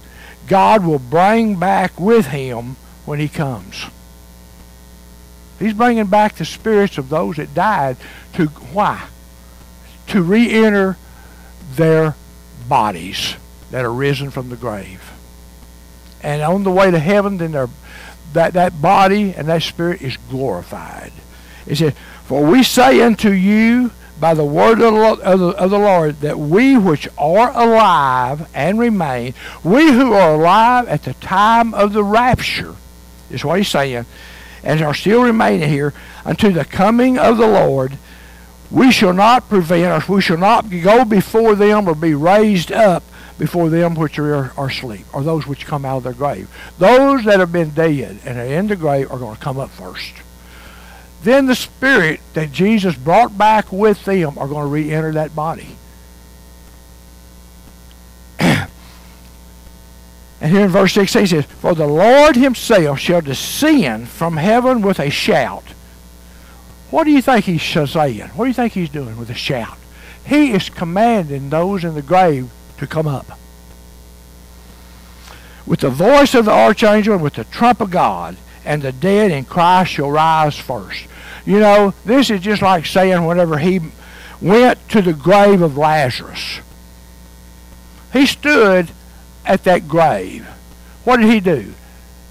God 0.47 0.85
will 0.85 0.99
bring 0.99 1.59
back 1.59 1.99
with 1.99 2.26
him 2.26 2.76
when 3.07 3.19
he 3.19 3.28
comes. 3.28 3.87
He's 5.59 5.75
bringing 5.75 6.07
back 6.07 6.37
the 6.37 6.45
spirits 6.45 6.99
of 6.99 7.09
those 7.09 7.37
that 7.37 7.54
died 7.54 7.97
to 8.35 8.47
why? 8.47 9.07
To 10.09 10.23
re-enter 10.23 10.97
their 11.75 12.14
bodies 12.69 13.37
that 13.71 13.85
are 13.85 13.92
risen 13.92 14.30
from 14.30 14.49
the 14.49 14.57
grave. 14.57 15.12
And 16.23 16.42
on 16.42 16.64
the 16.64 16.71
way 16.71 16.90
to 16.90 16.99
heaven, 16.99 17.38
then 17.38 17.52
their, 17.52 17.69
that, 18.33 18.54
that 18.54 18.80
body 18.80 19.35
and 19.35 19.49
that 19.49 19.62
spirit 19.62 20.02
is 20.02 20.16
glorified. 20.28 21.12
It 21.66 21.76
said, 21.76 21.95
For 22.25 22.45
we 22.45 22.62
say 22.62 23.00
unto 23.02 23.30
you 23.30 23.92
by 24.21 24.35
the 24.35 24.45
word 24.45 24.81
of 24.83 24.95
the, 24.95 25.25
of 25.25 25.41
the, 25.41 25.49
of 25.49 25.71
the 25.71 25.79
Lord 25.79 26.21
that 26.21 26.39
we 26.39 26.77
which 26.77 27.09
are 27.17 27.50
alive 27.50 28.49
and 28.55 28.79
remain, 28.79 29.35
we 29.65 29.91
who 29.91 30.12
are 30.12 30.35
alive 30.35 30.87
at 30.89 31.05
the 31.05 31.15
time 31.15 31.73
of 31.73 31.95
the 31.95 32.05
rapture, 32.05 32.75
is 33.31 33.45
what 33.45 33.59
he's 33.59 33.69
saying, 33.69 34.05
and 34.62 34.83
are 34.83 34.95
still 34.95 35.23
remaining 35.23 35.69
here 35.69 35.95
unto 36.25 36.53
the 36.53 36.67
coming 36.67 37.19
of 37.19 37.39
the 37.39 37.47
Lord, 37.47 37.97
we 38.71 38.93
shall 38.93 39.15
not 39.15 39.49
prevent, 39.49 40.09
or 40.09 40.15
we 40.15 40.21
shall 40.21 40.37
not 40.37 40.71
go 40.71 41.05
before 41.05 41.55
them 41.55 41.89
or 41.89 41.95
be 41.95 42.15
raised 42.15 42.71
up 42.71 43.03
before 43.39 43.71
them 43.71 43.95
which 43.95 44.19
are, 44.19 44.53
are 44.57 44.69
asleep, 44.69 45.07
or 45.15 45.23
those 45.23 45.47
which 45.47 45.67
come 45.67 45.87
out 45.87 45.97
of 45.97 46.03
their 46.05 46.12
grave. 46.12 46.49
Those 46.79 47.25
that 47.25 47.41
have 47.41 47.50
been 47.50 47.71
dead 47.71 48.21
and 48.25 48.39
are 48.39 48.45
in 48.45 48.69
the 48.69 48.77
grave 48.77 49.11
are 49.11 49.19
going 49.19 49.35
to 49.35 49.43
come 49.43 49.59
up 49.59 49.71
first. 49.71 50.12
Then 51.23 51.47
the 51.47 51.55
spirit 51.55 52.21
that 52.35 52.53
Jesus 52.53 52.97
brought 52.97 53.37
back 53.37 53.71
with 53.71 54.05
them 54.05 54.39
are 54.39 54.49
going 54.49 54.65
to 54.65 54.71
re-enter 54.71 55.12
that 55.12 55.35
body. 55.35 55.77
And 60.43 60.53
here 60.53 60.65
in 60.65 60.71
verse 60.71 60.95
16 60.95 61.23
it 61.23 61.29
says, 61.29 61.45
For 61.45 61.75
the 61.75 61.87
Lord 61.87 62.35
himself 62.35 62.99
shall 62.99 63.21
descend 63.21 64.09
from 64.09 64.39
heaven 64.39 64.81
with 64.81 64.99
a 64.99 65.11
shout. 65.11 65.65
What 66.91 67.05
do 67.05 67.11
you 67.11 67.23
think 67.23 67.45
he's 67.45 67.62
saying? 67.62 68.21
What 68.21 68.45
do 68.45 68.49
you 68.49 68.55
think 68.55 68.73
he's 68.73 68.89
doing 68.89 69.17
with 69.19 69.29
a 69.29 69.35
shout? 69.35 69.77
He 70.25 70.53
is 70.53 70.71
commanding 70.71 71.50
those 71.50 71.85
in 71.85 71.95
the 71.95 72.03
grave 72.03 72.50
to 72.79 72.87
come 72.87 73.07
up. 73.07 73.39
With 75.67 75.81
the 75.81 75.91
voice 75.91 76.35
of 76.35 76.47
the 76.47 76.53
archangel 76.53 77.15
and 77.15 77.23
with 77.23 77.35
the 77.35 77.45
trump 77.45 77.81
of 77.81 77.91
God, 77.91 78.37
and 78.64 78.83
the 78.83 78.93
dead 78.93 79.31
in 79.31 79.45
Christ 79.45 79.93
shall 79.93 80.11
rise 80.11 80.57
first. 80.57 81.07
You 81.47 81.61
know, 81.61 81.95
this 82.05 82.31
is 82.31 82.40
just 82.40 82.62
like 82.62 82.87
saying 82.87 83.25
whenever 83.25 83.59
he 83.59 83.81
went 84.40 84.88
to 84.90 85.02
the 85.02 85.12
grave 85.12 85.62
of 85.62 85.76
Lazarus. 85.76 86.61
He 88.12 88.26
stood 88.26 88.90
at 89.45 89.64
that 89.64 89.88
grave. 89.88 90.47
What 91.05 91.19
did 91.19 91.31
he 91.31 91.40
do? 91.40 91.75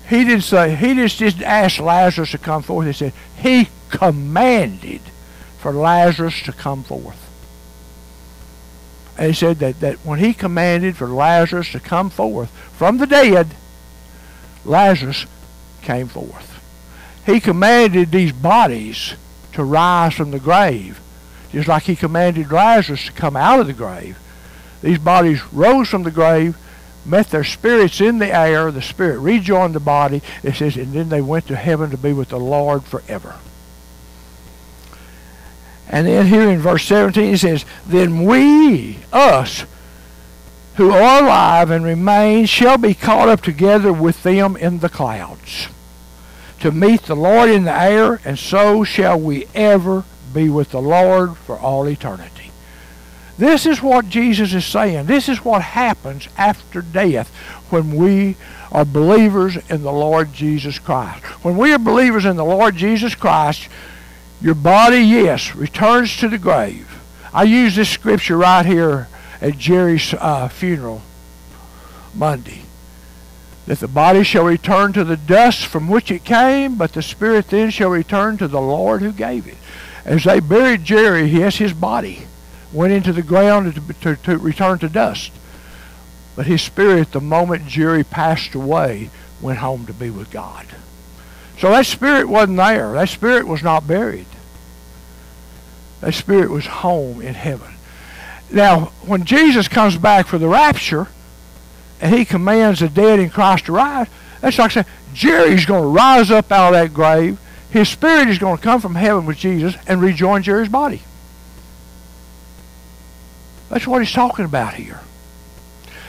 He 0.08 0.24
didn't 0.24 0.44
say, 0.44 0.76
he 0.76 0.94
just 0.96 1.20
didn't 1.20 1.44
ask 1.44 1.80
Lazarus 1.80 2.32
to 2.32 2.38
come 2.38 2.64
forth. 2.64 2.88
He 2.88 2.94
said, 2.94 3.14
he 3.38 3.70
commanded 3.90 5.02
for 5.60 5.72
Lazarus 5.72 6.42
to 6.44 6.52
come 6.52 6.84
forth. 6.84 7.30
And 9.18 9.28
he 9.28 9.34
said 9.34 9.60
that, 9.60 9.82
that 9.82 9.98
when 10.06 10.20
he 10.20 10.34
commanded 10.34 10.96
for 10.96 11.08
Lazarus 11.08 11.72
to 11.74 11.80
come 11.80 12.10
forth 12.10 12.50
from 12.50 12.98
the 12.98 13.06
dead, 13.06 13.50
Lazarus 14.64 15.26
came 15.82 16.08
forth. 16.08 16.62
He 17.26 17.40
commanded 17.40 18.12
these 18.12 18.32
bodies 18.32 19.14
to 19.54 19.64
rise 19.64 20.14
from 20.14 20.32
the 20.32 20.40
grave, 20.40 21.00
just 21.52 21.68
like 21.68 21.84
he 21.84 21.96
commanded 21.96 22.52
Lazarus 22.52 23.06
to 23.06 23.12
come 23.12 23.36
out 23.36 23.60
of 23.60 23.68
the 23.68 23.74
grave. 23.74 24.18
These 24.82 25.00
bodies 25.00 25.42
rose 25.52 25.90
from 25.90 26.04
the 26.04 26.12
grave 26.12 26.58
met 27.06 27.30
their 27.30 27.44
spirits 27.44 28.02
in 28.02 28.20
the 28.20 28.34
air. 28.34 28.72
The 28.72 28.82
spirit 28.82 29.20
rejoined 29.20 29.76
the 29.76 29.80
body. 29.80 30.22
It 30.44 30.56
says, 30.56 30.78
and 30.78 30.94
then 30.94 31.10
they 31.10 31.22
went 31.22 31.48
to 31.48 31.56
heaven 31.56 31.90
to 31.92 31.98
be 31.98 32.14
with 32.14 32.30
the 32.30 32.40
Lord 32.40 32.84
forever. 32.84 33.36
And 35.90 36.06
then 36.06 36.28
here 36.28 36.50
in 36.50 36.60
verse 36.60 36.86
17 36.86 37.34
it 37.34 37.40
says, 37.40 37.66
Then 37.88 38.24
we, 38.26 39.00
us, 39.12 39.66
who 40.80 40.92
are 40.92 41.22
alive 41.22 41.70
and 41.72 41.84
remain, 41.84 42.46
shall 42.46 42.78
be 42.78 42.94
caught 42.94 43.28
up 43.28 43.42
together 43.42 43.92
with 43.92 44.24
them 44.24 44.56
in 44.56 44.80
the 44.80 44.88
clouds 44.88 45.68
to 46.62 46.72
meet 46.72 47.04
the 47.04 47.16
Lord 47.16 47.50
in 47.50 47.66
the 47.66 47.74
air, 47.74 48.22
and 48.24 48.40
so 48.40 48.86
shall 48.86 49.20
we 49.20 49.46
ever 49.54 50.06
be 50.34 50.50
with 50.50 50.72
the 50.72 50.82
Lord 50.82 51.36
for 51.38 51.58
all 51.58 51.88
eternity. 51.88 52.52
This 53.38 53.66
is 53.66 53.82
what 53.82 54.10
Jesus 54.10 54.54
is 54.54 54.66
saying. 54.66 55.06
This 55.06 55.28
is 55.28 55.44
what 55.44 55.62
happens 55.62 56.28
after 56.38 56.82
death 56.82 57.30
when 57.70 57.96
we 57.96 58.38
are 58.72 58.86
believers 58.86 59.58
in 59.70 59.84
the 59.84 59.92
Lord 59.92 60.34
Jesus 60.34 60.80
Christ. 60.80 61.24
When 61.44 61.58
we 61.58 61.74
are 61.74 61.80
believers 61.80 62.26
in 62.26 62.36
the 62.36 62.46
Lord 62.46 62.76
Jesus 62.76 63.16
Christ, 63.16 63.68
your 64.42 64.56
body, 64.56 65.00
yes, 65.00 65.56
returns 65.56 66.16
to 66.18 66.28
the 66.28 66.38
grave. 66.38 67.02
I 67.34 67.44
use 67.44 67.76
this 67.76 67.90
scripture 67.90 68.38
right 68.38 68.66
here 68.66 69.08
at 69.42 69.58
Jerry's 69.58 70.14
uh, 70.14 70.48
funeral 70.48 71.02
Monday. 72.14 72.64
That 73.66 73.80
the 73.80 73.88
body 73.88 74.24
shall 74.24 74.46
return 74.46 74.94
to 74.94 75.04
the 75.04 75.18
dust 75.18 75.66
from 75.66 75.88
which 75.88 76.12
it 76.12 76.24
came, 76.24 76.76
but 76.76 76.94
the 76.94 77.02
spirit 77.02 77.50
then 77.50 77.70
shall 77.70 77.90
return 77.90 78.38
to 78.38 78.48
the 78.48 78.62
Lord 78.62 79.02
who 79.02 79.12
gave 79.12 79.48
it. 79.48 79.58
As 80.06 80.24
they 80.24 80.40
buried 80.40 80.84
Jerry, 80.84 81.26
yes, 81.26 81.58
his 81.58 81.74
body 81.74 82.24
went 82.74 82.94
into 82.94 83.14
the 83.14 83.22
ground 83.22 83.76
to, 83.76 83.94
to, 83.94 84.16
to 84.24 84.38
return 84.38 84.80
to 84.80 84.90
dust. 84.90 85.32
But 86.36 86.48
his 86.48 86.62
spirit, 86.62 87.12
the 87.12 87.22
moment 87.22 87.68
Jerry 87.68 88.04
passed 88.04 88.56
away, 88.56 89.10
went 89.42 89.60
home 89.60 89.86
to 89.86 89.94
be 89.94 90.10
with 90.10 90.32
God. 90.32 90.66
So 91.60 91.70
that 91.72 91.86
spirit 91.86 92.30
wasn't 92.30 92.58
there. 92.58 92.94
That 92.94 93.10
spirit 93.10 93.46
was 93.46 93.62
not 93.62 93.86
buried. 93.86 94.26
That 96.02 96.14
spirit 96.14 96.50
was 96.50 96.66
home 96.66 97.22
in 97.22 97.34
heaven. 97.34 97.74
Now, 98.52 98.92
when 99.06 99.26
Jesus 99.26 99.68
comes 99.68 99.98
back 99.98 100.28
for 100.28 100.38
the 100.38 100.48
rapture, 100.48 101.08
and 102.02 102.14
he 102.14 102.26
commands 102.26 102.80
the 102.80 102.90
dead 102.90 103.20
in 103.20 103.30
Christ 103.30 103.66
to 103.66 103.74
rise, 103.74 104.08
that's 104.42 104.58
like 104.58 104.72
saying, 104.72 104.86
Jerry's 105.14 105.66
going 105.66 105.84
to 105.84 105.90
rise 105.90 106.32
up 106.32 106.52
out 106.52 106.74
of 106.74 106.80
that 106.80 106.94
grave. 106.94 107.40
His 107.70 107.90
spirit 107.90 108.30
is 108.30 108.40
going 108.40 108.58
to 108.58 108.64
come 108.64 108.82
from 108.82 108.96
heaven 108.96 109.26
with 109.26 109.38
Jesus 109.38 109.76
and 109.86 110.02
rejoin 110.02 110.44
Jerry's 110.44 110.70
body. 110.70 111.02
That's 113.70 113.86
what 113.86 114.02
he's 114.02 114.12
talking 114.12 114.46
about 114.46 114.74
here. 114.74 115.02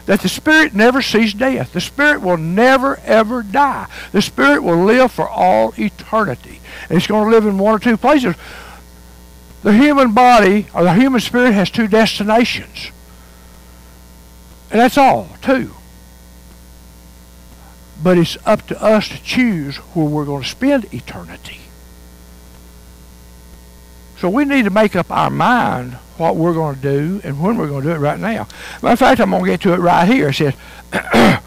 That 0.06 0.22
the 0.22 0.28
Spirit 0.28 0.74
never 0.74 1.02
sees 1.02 1.34
death. 1.34 1.72
The 1.72 1.80
Spirit 1.80 2.22
will 2.22 2.38
never, 2.38 2.98
ever 3.04 3.42
die. 3.42 3.86
The 4.12 4.22
Spirit 4.22 4.62
will 4.62 4.82
live 4.84 5.12
for 5.12 5.28
all 5.28 5.74
eternity. 5.78 6.60
And 6.88 6.96
it's 6.96 7.06
going 7.06 7.24
to 7.24 7.30
live 7.30 7.46
in 7.46 7.58
one 7.58 7.74
or 7.74 7.78
two 7.78 7.96
places. 7.96 8.34
The 9.62 9.72
human 9.72 10.14
body, 10.14 10.66
or 10.74 10.84
the 10.84 10.94
human 10.94 11.20
spirit, 11.20 11.52
has 11.52 11.70
two 11.70 11.86
destinations. 11.86 12.90
And 14.70 14.80
that's 14.80 14.96
all, 14.96 15.28
two. 15.42 15.74
But 18.02 18.16
it's 18.16 18.38
up 18.46 18.66
to 18.68 18.82
us 18.82 19.08
to 19.08 19.22
choose 19.22 19.76
where 19.76 20.06
we're 20.06 20.24
going 20.24 20.42
to 20.42 20.48
spend 20.48 20.92
eternity. 20.94 21.58
So 24.18 24.28
we 24.28 24.44
need 24.44 24.64
to 24.64 24.70
make 24.70 24.96
up 24.96 25.10
our 25.10 25.30
mind 25.30 25.94
what 26.16 26.36
we're 26.36 26.54
going 26.54 26.76
to 26.76 26.82
do 26.82 27.20
and 27.24 27.42
when 27.42 27.56
we're 27.56 27.68
going 27.68 27.82
to 27.82 27.88
do 27.88 27.94
it 27.94 27.98
right 27.98 28.18
now. 28.18 28.46
Matter 28.82 28.92
of 28.92 28.98
fact, 28.98 29.20
I'm 29.20 29.30
going 29.30 29.44
to 29.44 29.50
get 29.50 29.60
to 29.62 29.72
it 29.72 29.78
right 29.78 30.06
here. 30.06 30.28
It 30.28 30.34
says, 30.34 30.54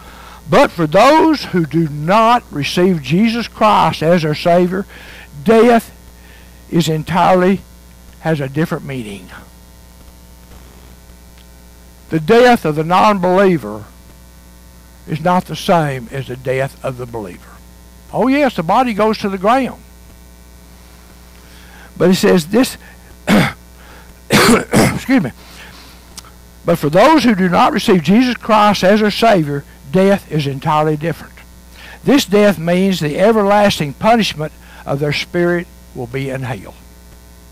But 0.49 0.71
for 0.71 0.85
those 0.85 1.45
who 1.45 1.65
do 1.65 1.87
not 1.87 2.43
receive 2.51 3.01
Jesus 3.01 3.47
Christ 3.47 4.03
as 4.03 4.23
their 4.23 4.35
Savior, 4.35 4.85
death 5.43 5.95
is 6.69 6.89
entirely 6.89 7.61
has 8.23 8.39
a 8.39 8.47
different 8.47 8.85
meaning. 8.85 9.29
The 12.09 12.21
death 12.21 12.63
of 12.63 12.75
the 12.75 12.83
non-believer 12.85 13.83
is 15.05 15.19
not 15.19 15.43
the 15.43 15.57
same 15.57 16.07
as 16.09 16.29
the 16.29 16.37
death 16.37 16.81
of 16.85 16.95
the 16.95 17.05
believer. 17.05 17.49
Oh 18.13 18.29
yes, 18.29 18.55
the 18.55 18.63
body 18.63 18.93
goes 18.93 19.17
to 19.17 19.29
the 19.29 19.37
ground. 19.37 19.83
But 21.97 22.07
he 22.11 22.15
says 22.15 22.47
this 22.47 22.77
excuse 24.29 25.21
me. 25.21 25.31
But 26.63 26.77
for 26.77 26.89
those 26.89 27.25
who 27.25 27.35
do 27.35 27.49
not 27.49 27.73
receive 27.73 28.03
Jesus 28.03 28.35
Christ 28.35 28.85
as 28.85 29.01
their 29.01 29.11
Savior, 29.11 29.65
death 29.91 30.31
is 30.31 30.47
entirely 30.47 30.95
different. 30.95 31.33
This 32.05 32.23
death 32.23 32.57
means 32.57 33.01
the 33.01 33.19
everlasting 33.19 33.95
punishment 33.95 34.53
of 34.85 35.01
their 35.01 35.11
spirit 35.11 35.67
will 35.93 36.07
be 36.07 36.29
in 36.29 36.43
hell. 36.43 36.73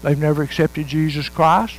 They've 0.01 0.17
never 0.17 0.43
accepted 0.43 0.87
Jesus 0.87 1.29
Christ. 1.29 1.75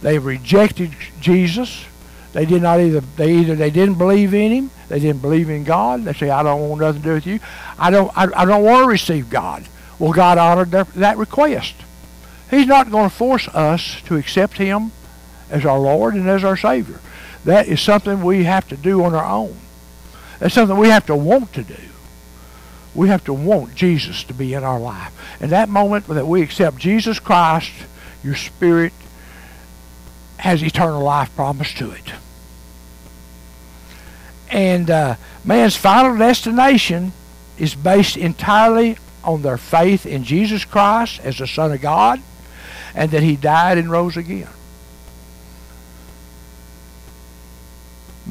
They've 0.00 0.24
rejected 0.24 0.90
Jesus. 1.20 1.84
They 2.32 2.46
did 2.46 2.62
not 2.62 2.80
either. 2.80 3.00
They 3.00 3.34
either 3.36 3.54
they 3.54 3.70
didn't 3.70 3.96
believe 3.96 4.34
in 4.34 4.52
Him. 4.52 4.70
They 4.88 5.00
didn't 5.00 5.22
believe 5.22 5.50
in 5.50 5.64
God. 5.64 6.04
They 6.04 6.12
say, 6.12 6.30
"I 6.30 6.42
don't 6.42 6.68
want 6.68 6.80
nothing 6.80 7.02
to 7.02 7.08
do 7.08 7.14
with 7.14 7.26
you. 7.26 7.40
I 7.78 7.90
don't. 7.90 8.10
I, 8.16 8.28
I 8.34 8.44
don't 8.44 8.64
want 8.64 8.84
to 8.84 8.88
receive 8.88 9.28
God." 9.28 9.64
Well, 9.98 10.12
God 10.12 10.38
honored 10.38 10.70
their, 10.70 10.84
that 10.84 11.16
request. 11.16 11.74
He's 12.50 12.66
not 12.66 12.90
going 12.90 13.08
to 13.08 13.14
force 13.14 13.48
us 13.48 14.00
to 14.06 14.16
accept 14.16 14.58
Him 14.58 14.92
as 15.50 15.64
our 15.64 15.78
Lord 15.78 16.14
and 16.14 16.28
as 16.28 16.42
our 16.42 16.56
Savior. 16.56 17.00
That 17.44 17.68
is 17.68 17.80
something 17.80 18.22
we 18.22 18.44
have 18.44 18.66
to 18.68 18.76
do 18.76 19.04
on 19.04 19.14
our 19.14 19.24
own. 19.24 19.56
That's 20.38 20.54
something 20.54 20.76
we 20.76 20.88
have 20.88 21.06
to 21.06 21.16
want 21.16 21.52
to 21.52 21.62
do. 21.62 21.76
We 22.94 23.08
have 23.08 23.24
to 23.24 23.32
want 23.32 23.74
Jesus 23.74 24.22
to 24.24 24.34
be 24.34 24.54
in 24.54 24.64
our 24.64 24.78
life. 24.78 25.12
And 25.40 25.50
that 25.50 25.68
moment 25.68 26.06
that 26.08 26.26
we 26.26 26.42
accept 26.42 26.76
Jesus 26.76 27.18
Christ, 27.18 27.72
your 28.22 28.34
spirit 28.34 28.92
has 30.38 30.62
eternal 30.62 31.02
life 31.02 31.34
promised 31.34 31.78
to 31.78 31.90
it. 31.92 32.12
And 34.50 34.90
uh, 34.90 35.14
man's 35.44 35.76
final 35.76 36.16
destination 36.16 37.12
is 37.56 37.74
based 37.74 38.16
entirely 38.16 38.98
on 39.24 39.42
their 39.42 39.56
faith 39.56 40.04
in 40.04 40.24
Jesus 40.24 40.64
Christ 40.64 41.20
as 41.24 41.38
the 41.38 41.46
Son 41.46 41.72
of 41.72 41.80
God 41.80 42.20
and 42.94 43.10
that 43.12 43.22
he 43.22 43.36
died 43.36 43.78
and 43.78 43.90
rose 43.90 44.16
again. 44.16 44.48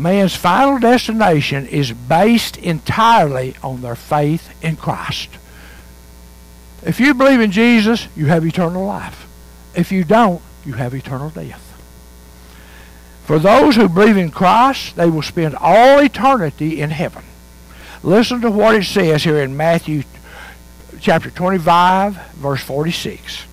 Man's 0.02 0.36
final 0.36 0.80
destination 0.80 1.68
is 1.68 1.92
based 1.92 2.58
entirely 2.58 3.56
on 3.62 3.82
their 3.82 3.96
faith 3.96 4.52
in 4.64 4.76
Christ. 4.76 5.30
If 6.84 7.00
you 7.00 7.14
believe 7.14 7.40
in 7.40 7.52
Jesus, 7.52 8.08
you 8.16 8.26
have 8.26 8.44
eternal 8.44 8.84
life. 8.84 9.28
If 9.76 9.92
you 9.92 10.04
don't, 10.04 10.42
you 10.66 10.74
have 10.74 10.96
eternal 10.96 11.30
death. 11.30 11.68
For 13.26 13.38
those 13.38 13.76
who 13.76 13.88
believe 13.88 14.18
in 14.18 14.32
Christ, 14.32 14.96
they 14.96 15.08
will 15.08 15.22
spend 15.22 15.56
all 15.56 16.00
eternity 16.00 16.82
in 16.82 16.90
heaven. 16.90 17.24
Listen 18.02 18.42
to 18.42 18.50
what 18.50 18.74
it 18.74 18.86
says 18.86 19.24
here 19.24 19.38
in 19.38 19.56
Matthew 19.56 20.02
chapter 21.00 21.30
25, 21.30 22.16
verse 22.34 22.62
46. 22.64 23.46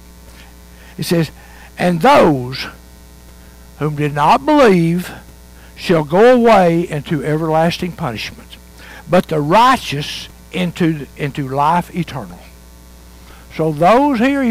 It 0.96 1.04
says, 1.04 1.30
And 1.76 2.00
those 2.00 2.66
whom 3.78 3.96
did 3.96 4.14
not 4.14 4.46
believe 4.46 5.12
shall 5.78 6.04
go 6.04 6.34
away 6.34 6.86
into 6.88 7.24
everlasting 7.24 7.92
punishment, 7.92 8.56
but 9.08 9.28
the 9.28 9.40
righteous 9.40 10.28
into, 10.52 11.06
into 11.16 11.48
life 11.48 11.94
eternal. 11.94 12.40
So 13.54 13.72
those 13.72 14.18
here, 14.18 14.42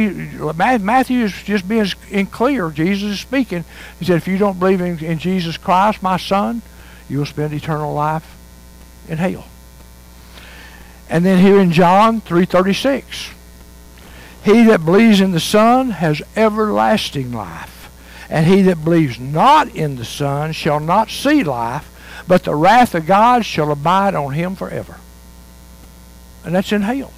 Matthew 0.54 1.24
is 1.26 1.34
just 1.44 1.68
being 1.68 1.86
in 2.10 2.26
clear. 2.26 2.70
Jesus 2.72 3.12
is 3.12 3.20
speaking. 3.20 3.64
He 4.00 4.06
said, 4.06 4.18
if 4.18 4.28
you 4.28 4.38
don't 4.38 4.60
believe 4.60 4.82
in, 4.82 5.00
in 5.04 5.20
Jesus 5.20 5.58
Christ, 5.58 6.02
my 6.02 6.18
son, 6.18 6.62
you 7.10 7.20
will 7.20 7.26
spend 7.26 7.54
eternal 7.54 7.94
life 7.94 8.36
in 9.08 9.18
hell. 9.18 9.46
And 11.10 11.26
then 11.26 11.42
here 11.42 11.60
in 11.60 11.72
John 11.72 12.22
3.36, 12.22 13.34
he 14.44 14.64
that 14.64 14.84
believes 14.84 15.22
in 15.22 15.32
the 15.32 15.40
Son 15.40 15.92
has 15.92 16.22
everlasting 16.36 17.32
life. 17.32 17.77
And 18.30 18.46
he 18.46 18.62
that 18.64 18.84
believes 18.84 19.20
not 19.20 19.74
in 19.76 19.96
the 19.96 20.06
Son 20.06 20.52
shall 20.52 20.80
not 20.80 21.10
see 21.10 21.44
life, 21.44 21.90
but 22.28 22.44
the 22.44 22.56
wrath 22.56 22.94
of 22.94 23.06
God 23.06 23.46
shall 23.46 23.72
abide 23.72 24.16
on 24.16 24.34
him 24.34 24.56
forever. 24.56 24.98
And 26.44 26.54
that's 26.56 26.72
in 26.72 26.82
hell. 26.82 27.14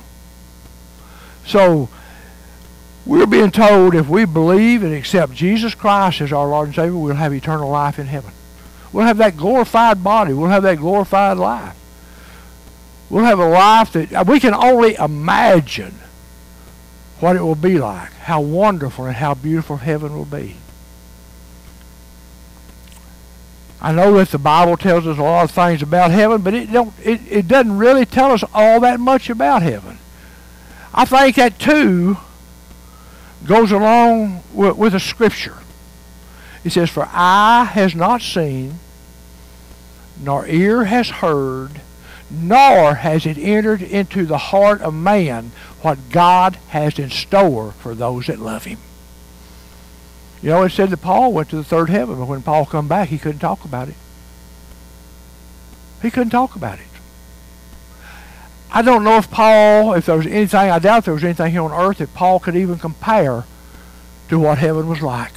So, 1.46 1.90
we're 3.06 3.26
being 3.26 3.50
told 3.50 3.96
if 3.96 4.08
we 4.08 4.26
believe 4.26 4.84
and 4.84 4.94
accept 4.94 5.34
Jesus 5.34 5.74
Christ 5.74 6.22
as 6.22 6.32
our 6.32 6.48
Lord 6.48 6.68
and 6.68 6.76
Savior, 6.76 6.98
we'll 6.98 7.16
have 7.16 7.34
eternal 7.34 7.70
life 7.70 7.98
in 7.98 8.06
heaven. 8.06 8.32
We'll 8.94 9.08
have 9.08 9.18
that 9.18 9.38
glorified 9.38 10.04
body. 10.04 10.34
We'll 10.34 10.50
have 10.50 10.64
that 10.64 10.78
glorified 10.78 11.38
life. 11.38 11.76
We'll 13.10 13.26
have 13.26 13.40
a 13.40 13.48
life 13.48 13.94
that 13.94 14.28
we 14.28 14.40
can 14.40 14.54
only 14.54 14.94
imagine 14.96 15.96
what 17.20 17.36
it 17.36 17.42
will 17.42 17.56
be 17.56 17.80
like, 17.80 18.12
how 18.14 18.42
wonderful 18.42 19.06
and 19.06 19.16
how 19.16 19.34
beautiful 19.34 19.78
heaven 19.78 20.16
will 20.16 20.26
be. 20.26 20.56
I 23.82 23.94
know 23.94 24.18
that 24.18 24.30
the 24.30 24.38
Bible 24.38 24.76
tells 24.76 25.08
us 25.08 25.18
a 25.18 25.22
lot 25.22 25.46
of 25.46 25.52
things 25.52 25.82
about 25.82 26.12
heaven, 26.12 26.42
but 26.42 26.54
it 26.54 26.72
don't 26.72 26.94
it, 27.04 27.22
it 27.30 27.48
doesn't 27.48 27.78
really 27.78 28.06
tell 28.06 28.32
us 28.32 28.44
all 28.54 28.82
that 28.82 29.00
much 29.00 29.30
about 29.30 29.62
heaven. 29.62 29.98
I 30.94 31.06
think 31.06 31.36
that 31.38 31.60
too 31.60 32.18
goes 33.46 33.72
along 33.72 34.44
with, 34.54 34.76
with 34.76 34.94
the 34.94 35.00
scripture. 35.00 35.58
It 36.64 36.72
says, 36.72 36.90
For 36.90 37.08
eye 37.12 37.70
has 37.72 37.96
not 37.96 38.22
seen, 38.22 38.80
nor 40.22 40.46
ear 40.48 40.86
has 40.86 41.10
heard, 41.10 41.82
nor 42.30 42.96
has 42.96 43.26
it 43.26 43.38
entered 43.38 43.82
into 43.82 44.26
the 44.26 44.38
heart 44.38 44.82
of 44.82 44.94
man 44.94 45.52
what 45.82 46.10
God 46.10 46.56
has 46.70 47.00
in 47.00 47.10
store 47.10 47.72
for 47.72 47.96
those 47.96 48.28
that 48.28 48.40
love 48.40 48.66
him. 48.66 48.80
You 50.42 50.50
know, 50.50 50.64
it 50.64 50.70
said 50.70 50.90
that 50.90 50.98
Paul 51.02 51.34
went 51.34 51.50
to 51.50 51.58
the 51.58 51.64
third 51.64 51.90
heaven, 51.90 52.18
but 52.18 52.28
when 52.28 52.42
Paul 52.42 52.66
come 52.66 52.88
back, 52.88 53.10
he 53.10 53.18
couldn't 53.18 53.40
talk 53.40 53.66
about 53.66 53.90
it. 53.90 53.96
He 56.02 56.10
couldn't 56.10 56.30
talk 56.30 56.56
about 56.56 56.80
it. 56.80 56.86
I 58.72 58.82
don't 58.82 59.04
know 59.04 59.18
if 59.18 59.30
Paul, 59.30 59.94
if 59.96 60.06
there 60.06 60.16
was 60.16 60.28
anything, 60.28 60.70
I 60.70 60.80
doubt 60.80 61.06
there 61.06 61.14
was 61.14 61.24
anything 61.24 61.52
here 61.52 61.64
on 61.64 61.72
earth 61.72 61.98
that 61.98 62.14
Paul 62.14 62.40
could 62.40 62.56
even 62.56 62.78
compare 62.78 63.44
to 64.30 64.40
what 64.40 64.60
heaven 64.60 64.88
was 64.88 65.02
like. 65.02 65.34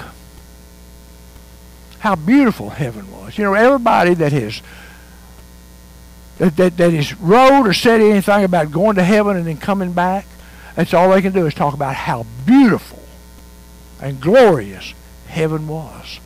How 2.00 2.14
beautiful 2.14 2.70
heaven 2.70 3.10
was. 3.10 3.38
You 3.38 3.44
know, 3.44 3.54
everybody 3.54 4.14
that 4.14 4.32
has 4.32 4.60
that, 6.38 6.56
that, 6.56 6.76
that 6.76 6.92
has 6.92 7.14
wrote 7.14 7.66
or 7.66 7.72
said 7.72 8.00
anything 8.00 8.44
about 8.44 8.70
going 8.70 8.96
to 8.96 9.04
heaven 9.04 9.36
and 9.36 9.46
then 9.46 9.56
coming 9.56 9.92
back, 9.92 10.26
that's 10.74 10.92
all 10.92 11.10
they 11.10 11.22
can 11.22 11.32
do 11.32 11.46
is 11.46 11.54
talk 11.54 11.74
about 11.74 11.94
how 11.94 12.26
beautiful 12.44 13.01
and 14.02 14.20
glorious 14.20 14.92
heaven 15.28 15.68
was. 15.68 16.20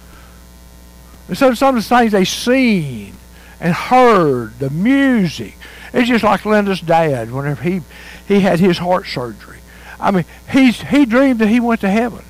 And 1.29 1.37
so 1.37 1.55
some 1.55 1.77
of 1.77 1.83
the 1.83 1.89
things 1.89 2.13
they 2.13 2.25
seen 2.25 3.15
and 3.61 3.75
heard, 3.75 4.59
the 4.59 4.71
music, 4.71 5.57
it's 5.93 6.09
just 6.09 6.25
like 6.25 6.45
Linda's 6.45 6.81
dad 6.81 7.31
whenever 7.31 7.63
he, 7.63 7.83
he 8.27 8.41
had 8.41 8.59
his 8.61 8.79
heart 8.79 9.07
surgery. 9.07 9.59
I 10.01 10.11
mean, 10.11 10.25
he's, 10.51 10.81
he 10.81 11.07
dreamed 11.07 11.39
that 11.41 11.49
he 11.49 11.61
went 11.61 11.83
to 11.83 11.91
heaven. 11.91 12.25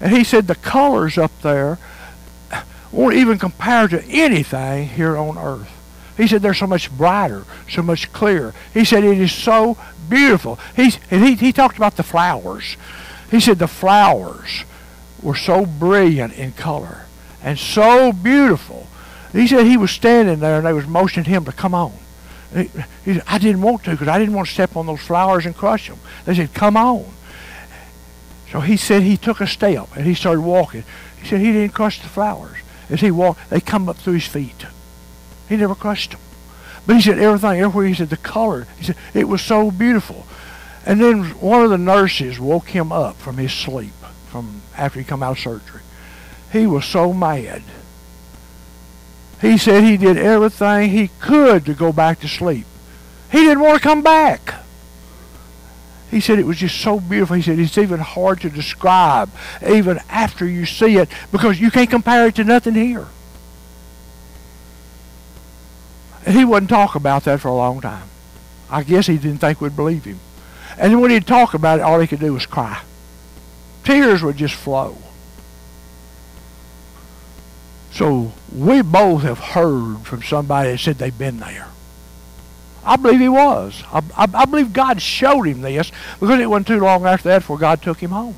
And 0.00 0.12
he 0.12 0.24
said 0.24 0.46
the 0.46 0.54
colors 0.54 1.18
up 1.18 1.32
there 1.42 1.78
won't 2.90 3.14
even 3.14 3.38
compare 3.38 3.88
to 3.88 4.02
anything 4.04 4.88
here 4.88 5.16
on 5.16 5.36
earth. 5.36 5.70
He 6.16 6.26
said 6.26 6.42
they're 6.42 6.54
so 6.54 6.66
much 6.66 6.90
brighter, 6.96 7.44
so 7.68 7.82
much 7.82 8.12
clearer. 8.12 8.54
He 8.72 8.84
said 8.84 9.04
it 9.04 9.18
is 9.18 9.32
so 9.32 9.76
beautiful. 10.08 10.58
He's, 10.74 10.98
and 11.10 11.24
he, 11.24 11.34
he 11.34 11.52
talked 11.52 11.76
about 11.76 11.96
the 11.96 12.02
flowers. 12.02 12.76
He 13.30 13.40
said 13.40 13.58
the 13.58 13.68
flowers 13.68 14.64
were 15.22 15.34
so 15.34 15.66
brilliant 15.66 16.34
in 16.34 16.52
color 16.52 17.06
and 17.42 17.58
so 17.58 18.12
beautiful. 18.12 18.86
He 19.32 19.46
said 19.46 19.66
he 19.66 19.76
was 19.76 19.90
standing 19.90 20.40
there 20.40 20.58
and 20.58 20.66
they 20.66 20.72
was 20.72 20.86
motioning 20.86 21.28
him 21.28 21.44
to 21.44 21.52
come 21.52 21.74
on. 21.74 21.92
He, 22.54 22.70
he 23.04 23.14
said, 23.14 23.22
I 23.26 23.38
didn't 23.38 23.62
want 23.62 23.84
to 23.84 23.90
because 23.90 24.08
I 24.08 24.18
didn't 24.18 24.34
want 24.34 24.48
to 24.48 24.54
step 24.54 24.76
on 24.76 24.86
those 24.86 25.00
flowers 25.00 25.44
and 25.46 25.54
crush 25.54 25.88
them. 25.88 25.98
They 26.24 26.34
said, 26.34 26.54
come 26.54 26.76
on. 26.76 27.04
So 28.50 28.60
he 28.60 28.76
said 28.76 29.02
he 29.02 29.16
took 29.16 29.40
a 29.40 29.46
step 29.46 29.88
and 29.94 30.06
he 30.06 30.14
started 30.14 30.40
walking. 30.40 30.84
He 31.20 31.28
said 31.28 31.40
he 31.40 31.52
didn't 31.52 31.74
crush 31.74 32.00
the 32.00 32.08
flowers. 32.08 32.56
As 32.88 33.00
he 33.00 33.10
walked, 33.10 33.50
they 33.50 33.60
come 33.60 33.88
up 33.88 33.96
through 33.96 34.14
his 34.14 34.26
feet. 34.26 34.66
He 35.48 35.56
never 35.56 35.74
crushed 35.74 36.12
them. 36.12 36.20
But 36.86 36.96
he 36.96 37.02
said 37.02 37.18
everything, 37.18 37.60
everywhere 37.60 37.86
he 37.86 37.94
said 37.94 38.08
the 38.08 38.16
color, 38.16 38.66
he 38.78 38.84
said 38.84 38.96
it 39.12 39.28
was 39.28 39.42
so 39.42 39.70
beautiful. 39.70 40.26
And 40.86 41.02
then 41.02 41.24
one 41.40 41.62
of 41.62 41.70
the 41.70 41.76
nurses 41.76 42.40
woke 42.40 42.68
him 42.68 42.92
up 42.92 43.16
from 43.16 43.36
his 43.36 43.52
sleep 43.52 43.92
from 44.28 44.62
after 44.76 44.98
he 44.98 45.04
come 45.04 45.22
out 45.22 45.32
of 45.32 45.38
surgery. 45.38 45.82
He 46.52 46.66
was 46.66 46.84
so 46.84 47.12
mad. 47.12 47.62
He 49.40 49.58
said 49.58 49.84
he 49.84 49.96
did 49.96 50.16
everything 50.16 50.90
he 50.90 51.10
could 51.20 51.64
to 51.66 51.74
go 51.74 51.92
back 51.92 52.20
to 52.20 52.28
sleep. 52.28 52.66
He 53.30 53.38
didn't 53.38 53.62
want 53.62 53.80
to 53.80 53.88
come 53.88 54.02
back. 54.02 54.54
He 56.10 56.20
said 56.20 56.38
it 56.38 56.46
was 56.46 56.56
just 56.56 56.80
so 56.80 57.00
beautiful. 57.00 57.36
He 57.36 57.42
said 57.42 57.58
it's 57.58 57.76
even 57.76 58.00
hard 58.00 58.40
to 58.40 58.50
describe 58.50 59.30
even 59.66 60.00
after 60.08 60.46
you 60.46 60.64
see 60.64 60.96
it 60.96 61.08
because 61.30 61.60
you 61.60 61.70
can't 61.70 61.90
compare 61.90 62.28
it 62.28 62.34
to 62.36 62.44
nothing 62.44 62.74
here. 62.74 63.06
And 66.24 66.36
he 66.36 66.44
wouldn't 66.44 66.70
talk 66.70 66.94
about 66.94 67.24
that 67.24 67.40
for 67.40 67.48
a 67.48 67.54
long 67.54 67.80
time. 67.80 68.08
I 68.70 68.82
guess 68.82 69.06
he 69.06 69.16
didn't 69.16 69.38
think 69.38 69.60
we'd 69.60 69.76
believe 69.76 70.04
him. 70.04 70.20
And 70.78 71.00
when 71.00 71.10
he'd 71.10 71.26
talk 71.26 71.54
about 71.54 71.80
it, 71.80 71.82
all 71.82 72.00
he 72.00 72.06
could 72.06 72.20
do 72.20 72.32
was 72.32 72.46
cry. 72.46 72.82
Tears 73.88 74.22
would 74.22 74.36
just 74.36 74.54
flow. 74.54 74.98
So 77.90 78.32
we 78.54 78.82
both 78.82 79.22
have 79.22 79.38
heard 79.38 80.00
from 80.04 80.22
somebody 80.22 80.72
that 80.72 80.78
said 80.78 80.98
they've 80.98 81.16
been 81.16 81.38
there. 81.38 81.68
I 82.84 82.96
believe 82.96 83.20
he 83.20 83.30
was. 83.30 83.82
I, 83.90 84.02
I, 84.14 84.28
I 84.34 84.44
believe 84.44 84.74
God 84.74 85.00
showed 85.00 85.44
him 85.44 85.62
this 85.62 85.90
because 86.20 86.38
it 86.38 86.50
wasn't 86.50 86.66
too 86.66 86.80
long 86.80 87.06
after 87.06 87.30
that 87.30 87.38
before 87.38 87.56
God 87.56 87.80
took 87.80 87.98
him 88.02 88.10
home. 88.10 88.34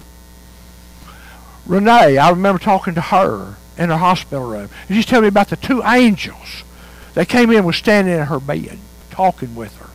Renee, 1.67 2.17
I 2.17 2.31
remember 2.31 2.61
talking 2.61 2.95
to 2.95 3.01
her 3.01 3.57
in 3.77 3.91
her 3.91 3.97
hospital 3.97 4.49
room. 4.49 4.69
She's 4.87 5.05
telling 5.05 5.25
me 5.25 5.29
about 5.31 5.49
the 5.49 5.57
two 5.57 5.83
angels 5.83 6.63
that 7.15 7.29
came 7.29 7.51
in 7.51 7.65
was 7.65 7.75
standing 7.75 8.15
in 8.15 8.27
her 8.27 8.39
bed 8.39 8.79
talking 9.11 9.57
with 9.57 9.77
her. 9.79 9.91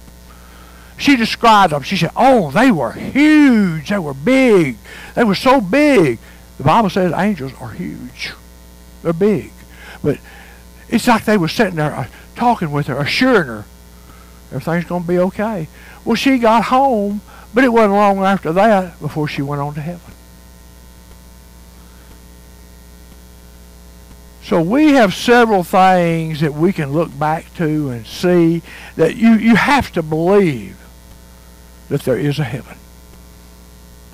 She 0.98 1.16
described 1.16 1.74
them. 1.74 1.84
She 1.84 1.98
said, 1.98 2.12
oh, 2.16 2.52
they 2.52 2.72
were 2.72 2.94
huge. 2.94 3.90
They 3.90 4.00
were 4.00 4.14
big. 4.14 4.78
They 5.14 5.24
were 5.24 5.36
so 5.36 5.60
big. 5.60 6.20
The 6.58 6.64
Bible 6.64 6.90
says 6.90 7.12
angels 7.14 7.54
are 7.60 7.72
huge. 7.72 8.32
They're 9.04 9.14
big. 9.14 9.52
But 10.04 10.20
it's 10.90 11.08
like 11.08 11.26
they 11.26 11.38
were 11.38 11.48
sitting 11.48 11.76
there 11.76 11.94
uh, 11.94 12.08
talking 12.36 12.72
with 12.72 12.88
her, 12.88 12.98
assuring 12.98 13.48
her 13.48 13.66
everything's 14.52 14.86
going 14.86 15.02
to 15.02 15.08
be 15.08 15.20
okay. 15.20 15.68
Well, 16.06 16.16
she 16.16 16.38
got 16.38 16.66
home, 16.66 17.22
but 17.54 17.64
it 17.64 17.70
wasn't 17.70 17.94
long 17.94 18.20
after 18.20 18.54
that 18.54 19.00
before 19.00 19.28
she 19.28 19.42
went 19.42 19.62
on 19.62 19.74
to 19.74 19.82
heaven. 19.82 20.14
So 24.44 24.62
we 24.62 24.94
have 24.94 25.16
several 25.16 25.64
things 25.64 26.42
that 26.42 26.54
we 26.54 26.72
can 26.72 26.94
look 26.94 27.18
back 27.18 27.52
to 27.56 27.90
and 27.90 28.06
see 28.06 28.62
that 28.96 29.16
you, 29.16 29.34
you 29.34 29.56
have 29.56 29.92
to 29.94 30.04
believe 30.04 30.78
that 31.90 32.02
there 32.02 32.18
is 32.18 32.40
a 32.40 32.44
heaven. 32.44 32.78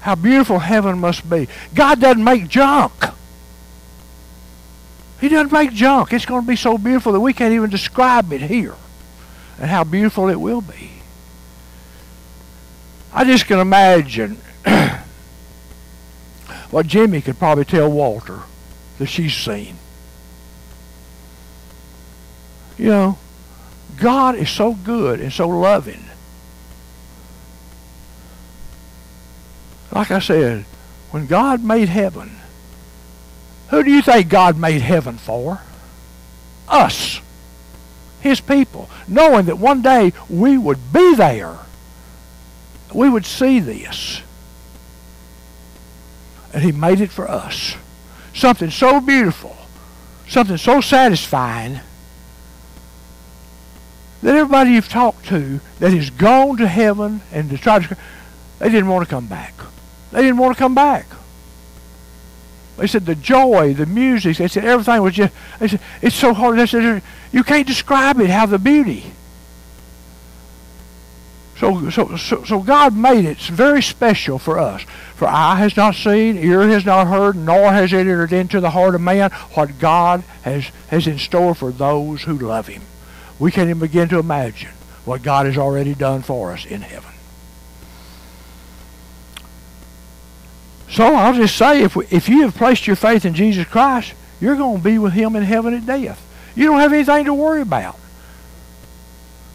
How 0.02 0.16
beautiful 0.16 0.60
heaven 0.60 1.00
must 1.00 1.30
be. 1.30 1.48
God 1.76 2.00
doesn't 2.02 2.24
make 2.24 2.48
junk. 2.48 2.94
He 5.20 5.30
doesn't 5.30 5.52
make 5.52 5.72
junk. 5.72 6.12
It's 6.12 6.26
going 6.26 6.42
to 6.42 6.48
be 6.48 6.56
so 6.56 6.78
beautiful 6.78 7.12
that 7.12 7.20
we 7.20 7.34
can't 7.34 7.54
even 7.54 7.70
describe 7.70 8.34
it 8.34 8.42
here 8.42 8.76
and 9.60 9.70
how 9.70 9.84
beautiful 9.84 10.28
it 10.30 10.40
will 10.40 10.62
be. 10.62 10.90
I 13.14 13.26
just 13.26 13.46
can 13.46 13.60
imagine 13.60 14.38
what 16.72 16.88
Jimmy 16.88 17.22
could 17.22 17.38
probably 17.38 17.66
tell 17.66 17.92
Walter 17.92 18.40
that 18.98 19.08
she's 19.08 19.36
seen. 19.36 19.76
You 22.78 22.88
know, 22.88 23.18
God 23.98 24.36
is 24.36 24.50
so 24.50 24.74
good 24.74 25.20
and 25.20 25.32
so 25.32 25.48
loving. 25.48 26.06
Like 29.92 30.12
I 30.12 30.20
said, 30.20 30.66
when 31.12 31.28
God 31.28 31.64
made 31.64 31.90
heaven, 31.90 32.32
who 33.70 33.84
do 33.84 33.92
you 33.92 34.02
think 34.02 34.30
God 34.30 34.58
made 34.58 34.82
heaven 34.82 35.18
for? 35.18 35.62
Us. 36.68 37.20
His 38.22 38.40
people. 38.40 38.90
Knowing 39.08 39.46
that 39.46 39.58
one 39.58 39.82
day 39.82 40.14
we 40.30 40.58
would 40.58 40.94
be 40.94 41.16
there. 41.16 41.58
We 42.94 43.10
would 43.10 43.26
see 43.26 43.60
this. 43.60 44.22
And 46.54 46.64
He 46.64 46.72
made 46.72 47.02
it 47.02 47.12
for 47.12 47.30
us. 47.30 47.76
Something 48.34 48.70
so 48.70 49.00
beautiful. 49.00 49.58
Something 50.28 50.58
so 50.58 50.80
satisfying 50.82 51.80
that 54.22 54.36
everybody 54.36 54.72
you've 54.72 54.88
talked 54.88 55.26
to 55.28 55.60
that 55.80 55.92
has 55.92 56.10
gone 56.10 56.58
to 56.58 56.68
heaven 56.68 57.22
and 57.32 57.50
to 57.50 57.58
try 57.58 57.80
to, 57.80 57.98
they 58.60 58.70
didn't 58.70 58.88
want 58.88 59.08
to 59.08 59.10
come 59.10 59.28
back. 59.28 59.54
They 60.12 60.22
didn't 60.22 60.38
want 60.38 60.56
to 60.56 60.60
come 60.60 60.76
back. 60.76 61.06
They 62.78 62.88
said 62.88 63.06
the 63.06 63.16
joy, 63.16 63.74
the 63.74 63.86
music, 63.86 64.38
they 64.38 64.48
said 64.48 64.66
everything 64.66 65.02
was 65.02 65.14
just, 65.14 65.34
they 65.60 65.68
said, 65.68 65.82
it's 66.02 66.16
so 66.16 66.34
hard. 66.34 66.58
They 66.58 66.66
said, 66.66 67.04
you 67.32 67.44
can't 67.44 67.68
describe 67.68 68.20
it, 68.20 68.30
how 68.30 68.46
the 68.46 68.58
beauty. 68.58 69.14
So, 71.58 71.92
so, 71.92 72.16
so, 72.18 72.44
so 72.44 72.60
God 72.64 72.98
made 72.98 73.24
it 73.24 73.38
very 73.38 73.84
special 73.84 74.40
for 74.40 74.58
us. 74.58 74.82
For 75.16 75.28
eye 75.28 75.58
has 75.58 75.78
not 75.78 75.94
seen, 75.94 76.36
ear 76.38 76.64
has 76.64 76.84
not 76.84 77.06
heard, 77.06 77.36
nor 77.36 77.72
has 77.72 77.94
it 77.94 78.00
entered 78.00 78.34
into 78.34 78.60
the 78.60 78.72
heart 78.72 78.96
of 78.96 79.02
man 79.02 79.30
what 79.54 79.78
God 79.78 80.24
has, 80.42 80.72
has 80.88 81.06
in 81.06 81.20
store 81.20 81.54
for 81.54 81.72
those 81.72 82.24
who 82.24 82.34
love 82.34 82.66
him. 82.66 82.82
We 83.38 83.52
can't 83.52 83.70
even 83.70 83.80
begin 83.80 84.10
to 84.10 84.18
imagine 84.18 84.72
what 85.06 85.22
God 85.22 85.46
has 85.46 85.58
already 85.58 85.94
done 85.94 86.24
for 86.24 86.52
us 86.52 86.66
in 86.66 86.82
heaven. 86.82 87.11
So 90.92 91.16
I'll 91.16 91.34
just 91.34 91.56
say, 91.56 91.84
if, 91.84 91.96
we, 91.96 92.06
if 92.12 92.28
you 92.28 92.42
have 92.42 92.56
placed 92.56 92.86
your 92.86 92.98
faith 92.98 93.24
in 93.24 93.34
Jesus 93.34 93.66
Christ, 93.66 94.14
you're 94.42 94.58
going 94.58 94.78
to 94.78 94.84
be 94.84 94.98
with 94.98 95.14
him 95.14 95.38
in 95.38 95.44
heaven 95.44 95.74
at 95.74 95.86
death. 95.86 96.22
You 96.54 96.66
don't 96.66 96.82
have 96.82 96.92
anything 96.92 97.26
to 97.26 97.34
worry 97.34 97.62
about. 97.62 97.98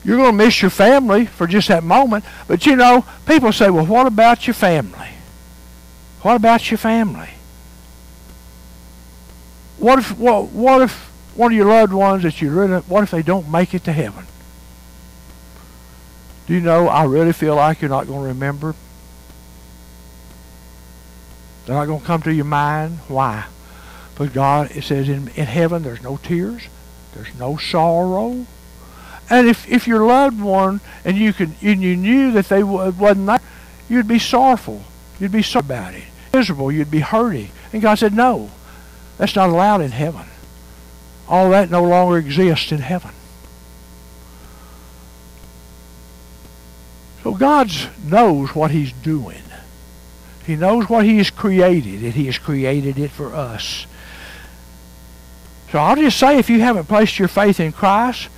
You're 0.03 0.17
going 0.17 0.37
to 0.37 0.45
miss 0.45 0.63
your 0.63 0.71
family 0.71 1.27
for 1.27 1.47
just 1.47 1.69
that 1.69 1.85
moment. 1.85 2.25
But 2.49 2.65
you 2.65 2.75
know, 2.75 3.05
people 3.27 3.53
say, 3.53 3.69
well, 3.69 3.85
what 3.85 4.07
about 4.07 4.47
your 4.47 4.55
family? 4.55 5.11
What 6.23 6.37
about 6.37 6.71
your 6.71 6.79
family? 6.79 7.29
What 9.77 9.99
if, 9.99 10.17
what, 10.19 10.49
what 10.49 10.81
if 10.81 10.93
one 11.35 11.53
of 11.53 11.57
your 11.57 11.67
loved 11.67 11.93
ones 11.93 12.23
that 12.23 12.41
you 12.41 12.51
really, 12.51 12.81
what 12.83 13.03
if 13.03 13.11
they 13.11 13.23
don't 13.23 13.51
make 13.51 13.75
it 13.75 13.85
to 13.85 13.93
heaven? 13.93 14.25
Do 16.47 16.55
you 16.55 16.61
know, 16.61 16.89
I 16.89 17.05
really 17.05 17.35
feel 17.35 17.57
like 17.57 17.83
you're 17.83 17.91
not 17.91 18.07
going 18.07 18.23
to 18.23 18.29
remember 18.29 18.75
they're 21.67 21.75
not 21.75 21.87
going 21.87 22.01
to 22.01 22.07
come 22.07 22.23
to 22.23 22.33
your 22.33 22.45
mind. 22.45 23.01
Why? 23.09 23.47
But 24.15 24.33
God, 24.33 24.71
it 24.71 24.85
says 24.85 25.09
in, 25.09 25.29
in 25.29 25.47
heaven 25.47 25.83
there's 25.83 26.03
no 26.03 26.17
tears. 26.17 26.63
There's 27.15 27.35
no 27.39 27.57
sorrow. 27.57 28.47
And 29.29 29.49
if, 29.49 29.69
if 29.69 29.87
your 29.87 30.07
loved 30.07 30.41
one 30.41 30.81
and 31.05 31.17
you 31.19 31.33
could 31.33 31.51
and 31.61 31.83
you 31.83 31.97
knew 31.97 32.31
that 32.33 32.49
they 32.49 32.63
wasn't 32.63 33.27
there, 33.27 33.41
you'd 33.89 34.09
be 34.09 34.19
sorrowful. 34.19 34.85
You'd 35.19 35.33
be 35.33 35.43
sorry 35.43 35.65
about 35.65 35.95
it. 35.95 36.05
Miserable. 36.33 36.71
You'd 36.71 36.91
be 36.91 37.01
hurting. 37.01 37.51
And 37.73 37.83
God 37.83 37.97
said, 37.97 38.15
no, 38.15 38.51
that's 39.19 39.35
not 39.35 39.49
allowed 39.49 39.81
in 39.81 39.91
heaven. 39.91 40.27
All 41.29 41.51
that 41.51 41.71
no 41.71 41.83
longer 41.83 42.19
exists 42.19 42.71
in 42.71 42.79
heaven. 42.79 43.11
So 47.25 47.35
God 47.35 47.73
knows 48.05 48.55
what 48.55 48.71
he's 48.71 48.93
doing. 48.93 49.43
He 50.47 50.55
knows 50.55 50.89
what 50.89 51.05
he 51.05 51.19
has 51.19 51.29
created, 51.29 52.05
and 52.05 52.13
he 52.13 52.27
has 52.27 52.39
created 52.39 52.99
it 52.99 53.11
for 53.11 53.35
us. 53.35 53.87
So 55.73 55.81
I'll 55.81 55.97
just 55.97 56.19
say 56.19 56.39
if 56.39 56.49
you 56.49 56.61
haven't 56.61 56.87
placed 56.87 57.19
your 57.19 57.27
faith 57.27 57.59
in 57.59 57.73
Christ, 57.73 58.29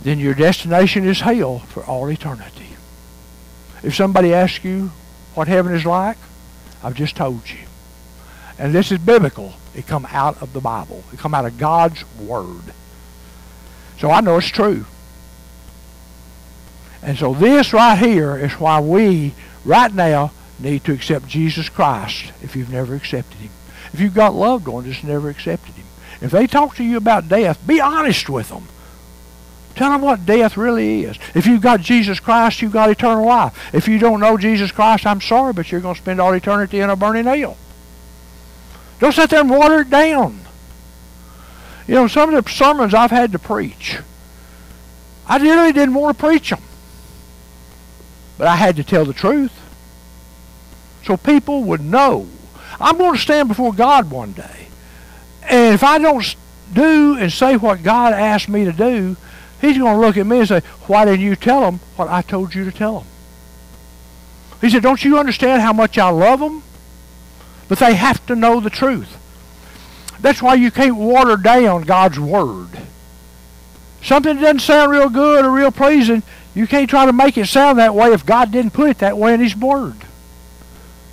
then 0.00 0.18
your 0.18 0.32
destination 0.32 1.06
is 1.06 1.20
hell 1.20 1.58
for 1.58 1.84
all 1.84 2.08
eternity. 2.08 2.68
If 3.82 3.94
somebody 3.94 4.32
asks 4.32 4.64
you 4.64 4.90
what 5.34 5.48
heaven 5.48 5.74
is 5.74 5.84
like, 5.84 6.16
I've 6.82 6.94
just 6.94 7.14
told 7.14 7.48
you. 7.50 7.58
And 8.58 8.74
this 8.74 8.90
is 8.90 8.98
biblical. 8.98 9.52
It 9.74 9.86
come 9.86 10.06
out 10.10 10.40
of 10.40 10.54
the 10.54 10.60
Bible. 10.60 11.04
It 11.12 11.18
come 11.18 11.34
out 11.34 11.44
of 11.44 11.58
God's 11.58 12.04
Word. 12.18 12.62
So 13.98 14.10
I 14.10 14.22
know 14.22 14.38
it's 14.38 14.48
true. 14.48 14.86
And 17.02 17.18
so 17.18 17.34
this 17.34 17.74
right 17.74 17.98
here 17.98 18.36
is 18.36 18.52
why 18.54 18.80
we, 18.80 19.34
right 19.64 19.92
now, 19.92 20.32
need 20.62 20.84
to 20.84 20.92
accept 20.92 21.26
Jesus 21.26 21.68
Christ 21.68 22.32
if 22.42 22.56
you've 22.56 22.72
never 22.72 22.94
accepted 22.94 23.38
him. 23.38 23.50
If 23.92 24.00
you've 24.00 24.14
got 24.14 24.34
loved 24.34 24.68
ones 24.68 24.86
that's 24.86 25.02
never 25.02 25.28
accepted 25.28 25.74
him. 25.74 25.86
If 26.20 26.30
they 26.30 26.46
talk 26.46 26.76
to 26.76 26.84
you 26.84 26.96
about 26.96 27.28
death, 27.28 27.66
be 27.66 27.80
honest 27.80 28.28
with 28.28 28.50
them. 28.50 28.68
Tell 29.74 29.90
them 29.90 30.02
what 30.02 30.26
death 30.26 30.56
really 30.56 31.04
is. 31.04 31.18
If 31.34 31.46
you've 31.46 31.62
got 31.62 31.80
Jesus 31.80 32.20
Christ, 32.20 32.60
you've 32.60 32.72
got 32.72 32.90
eternal 32.90 33.24
life. 33.24 33.74
If 33.74 33.88
you 33.88 33.98
don't 33.98 34.20
know 34.20 34.36
Jesus 34.36 34.72
Christ, 34.72 35.06
I'm 35.06 35.20
sorry, 35.20 35.52
but 35.52 35.70
you're 35.70 35.80
going 35.80 35.94
to 35.94 36.00
spend 36.00 36.20
all 36.20 36.32
eternity 36.32 36.80
in 36.80 36.90
a 36.90 36.96
burning 36.96 37.24
hell. 37.24 37.56
Don't 38.98 39.12
sit 39.12 39.30
there 39.30 39.40
and 39.40 39.48
water 39.48 39.80
it 39.80 39.90
down. 39.90 40.40
You 41.86 41.94
know, 41.94 42.06
some 42.08 42.34
of 42.34 42.44
the 42.44 42.50
sermons 42.50 42.92
I've 42.92 43.10
had 43.10 43.32
to 43.32 43.38
preach, 43.38 43.98
I 45.26 45.38
really 45.38 45.72
didn't 45.72 45.94
want 45.94 46.18
to 46.18 46.22
preach 46.22 46.50
them. 46.50 46.60
But 48.36 48.48
I 48.48 48.56
had 48.56 48.76
to 48.76 48.84
tell 48.84 49.04
the 49.04 49.12
truth 49.12 49.59
so 51.04 51.16
people 51.16 51.64
would 51.64 51.80
know. 51.80 52.26
I'm 52.80 52.98
going 52.98 53.14
to 53.14 53.20
stand 53.20 53.48
before 53.48 53.72
God 53.72 54.10
one 54.10 54.32
day. 54.32 54.68
And 55.42 55.74
if 55.74 55.82
I 55.82 55.98
don't 55.98 56.34
do 56.72 57.16
and 57.18 57.32
say 57.32 57.56
what 57.56 57.82
God 57.82 58.12
asked 58.12 58.48
me 58.48 58.64
to 58.64 58.72
do, 58.72 59.16
he's 59.60 59.76
going 59.76 59.94
to 59.94 60.00
look 60.00 60.16
at 60.16 60.26
me 60.26 60.38
and 60.38 60.48
say, 60.48 60.60
why 60.86 61.04
didn't 61.04 61.20
you 61.20 61.36
tell 61.36 61.62
them 61.62 61.80
what 61.96 62.08
I 62.08 62.22
told 62.22 62.54
you 62.54 62.64
to 62.64 62.72
tell 62.72 63.00
them? 63.00 63.08
He 64.60 64.70
said, 64.70 64.82
don't 64.82 65.04
you 65.04 65.18
understand 65.18 65.62
how 65.62 65.72
much 65.72 65.98
I 65.98 66.10
love 66.10 66.40
them? 66.40 66.62
But 67.68 67.78
they 67.78 67.94
have 67.94 68.24
to 68.26 68.36
know 68.36 68.60
the 68.60 68.70
truth. 68.70 69.16
That's 70.20 70.42
why 70.42 70.54
you 70.54 70.70
can't 70.70 70.96
water 70.96 71.36
down 71.36 71.82
God's 71.82 72.20
Word. 72.20 72.68
Something 74.02 74.36
that 74.36 74.42
doesn't 74.42 74.60
sound 74.60 74.90
real 74.90 75.08
good 75.08 75.44
or 75.44 75.50
real 75.50 75.70
pleasing, 75.70 76.22
you 76.54 76.66
can't 76.66 76.90
try 76.90 77.06
to 77.06 77.12
make 77.12 77.38
it 77.38 77.46
sound 77.46 77.78
that 77.78 77.94
way 77.94 78.12
if 78.12 78.26
God 78.26 78.50
didn't 78.50 78.72
put 78.72 78.90
it 78.90 78.98
that 78.98 79.16
way 79.16 79.34
in 79.34 79.40
His 79.40 79.56
Word. 79.56 79.96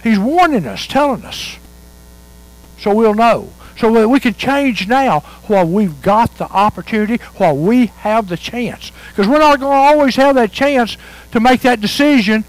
He's 0.08 0.20
warning 0.20 0.66
us, 0.66 0.88
telling 0.88 1.26
us. 1.26 1.58
So 2.80 2.94
we'll 2.94 3.14
know. 3.14 3.52
so 3.78 3.94
that 3.94 4.10
we 4.10 4.20
can 4.20 4.34
change 4.34 4.88
now 4.88 5.20
while 5.48 5.68
we've 5.68 6.02
got 6.02 6.36
the 6.38 6.46
opportunity, 6.46 7.24
while 7.36 7.56
we 7.56 7.88
have 7.88 8.28
the 8.28 8.38
chance. 8.38 8.92
Because 9.10 9.28
we're 9.28 9.38
not 9.38 9.60
going 9.60 9.72
to 9.72 9.78
always 9.78 10.16
have 10.16 10.36
that 10.36 10.52
chance 10.52 10.98
to 11.32 11.40
make 11.40 11.62
that 11.62 11.80
decision 11.80 12.44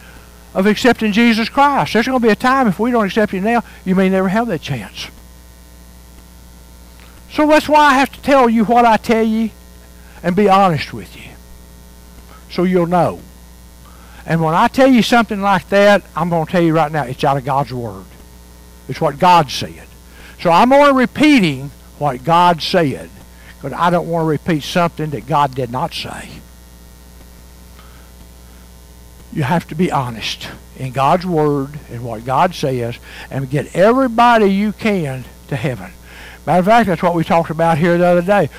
of 0.55 0.67
accepting 0.67 1.13
Jesus 1.13 1.49
Christ. 1.49 1.93
There's 1.93 2.07
going 2.07 2.21
to 2.21 2.27
be 2.27 2.33
a 2.33 2.37
time 2.37 2.67
if 2.67 2.79
we 2.79 2.91
don't 2.91 3.05
accept 3.05 3.33
Him 3.33 3.45
now, 3.45 3.63
you 3.85 3.95
may 3.95 4.09
never 4.09 4.29
have 4.29 4.47
that 4.49 4.63
chance. 4.63 5.09
So 7.31 7.47
that's 7.47 7.69
why 7.69 7.81
I 7.81 7.95
have 7.95 8.11
to 8.13 8.23
tell 8.23 8.49
you 8.49 8.65
what 8.65 8.87
I 8.87 8.97
tell 8.97 9.23
you 9.23 9.51
and 10.23 10.35
be 10.35 10.49
honest 10.49 10.95
with 10.95 11.15
you 11.15 11.31
so 12.51 12.65
you'll 12.65 12.87
know. 12.87 13.21
And 14.29 14.43
when 14.43 14.55
I 14.55 14.69
tell 14.69 14.89
you 14.89 15.03
something 15.03 15.41
like 15.41 15.71
that, 15.71 16.05
I'm 16.15 16.29
going 16.29 16.45
to 16.45 16.53
tell 16.53 16.63
you 16.63 16.75
right 16.75 16.93
now, 16.93 17.05
it's 17.05 17.25
out 17.25 17.39
of 17.39 17.47
God's 17.47 17.73
Word. 17.73 18.05
It's 18.87 19.01
what 19.01 19.19
God 19.19 19.51
said. 19.51 19.89
So 20.39 20.51
I'm 20.51 20.71
only 20.71 20.93
repeating 20.93 21.71
what 21.99 22.23
God 22.25 22.61
said 22.63 23.09
because 23.57 23.73
I 23.73 23.89
don't 23.89 24.07
want 24.07 24.25
to 24.25 24.29
repeat 24.29 24.63
something 24.63 25.11
that 25.11 25.27
God 25.27 25.55
did 25.55 25.71
not 25.71 25.95
say. 25.95 26.29
You 29.33 29.45
have 29.45 29.67
to 29.69 29.75
be 29.75 29.91
honest 29.91 30.47
in 30.77 30.93
God's 30.93 31.25
Word 31.25 31.81
and 31.91 32.05
what 32.05 32.27
God 32.27 32.55
says 32.55 32.99
and 33.31 33.49
get 33.49 33.75
everybody 33.75 34.53
you 34.53 34.73
can 34.73 35.25
to 35.49 35.57
heaven. 35.57 35.91
Matter 36.45 36.61
of 36.61 36.67
fact, 36.67 36.87
that's 36.87 37.03
what 37.03 37.15
we 37.15 37.25
talked 37.25 37.51
about 37.51 37.79
here 37.79 37.97
the 37.97 38.07
other 38.07 38.23
day. 38.23 38.51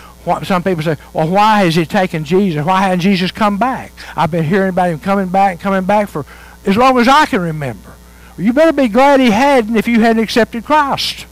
Some 0.44 0.64
people 0.64 0.84
say, 0.84 0.98
well, 1.14 1.30
why 1.30 1.64
has 1.64 1.76
he 1.76 1.86
taken 1.86 2.24
Jesus? 2.24 2.66
Why 2.66 2.82
hasn't 2.82 3.02
Jesus 3.02 3.32
come 3.32 3.58
back? 3.58 3.92
I've 4.16 4.30
been 4.30 4.44
hearing 4.44 4.70
about 4.70 4.90
him 4.90 5.00
coming 5.00 5.30
back 5.30 5.54
and 5.54 5.62
coming 5.62 5.86
back 5.86 6.10
for 6.10 6.26
as 6.66 6.76
long 6.76 7.00
as 7.00 7.08
I 7.08 7.26
can 7.26 7.42
remember. 7.42 7.94
Well, 8.38 8.46
you 8.46 8.54
better 8.54 8.74
be 8.74 8.90
glad 8.90 9.20
he 9.20 9.32
hadn't 9.32 9.76
if 9.76 9.88
you 9.88 10.02
hadn't 10.02 10.22
accepted 10.22 10.66
Christ. 10.66 11.26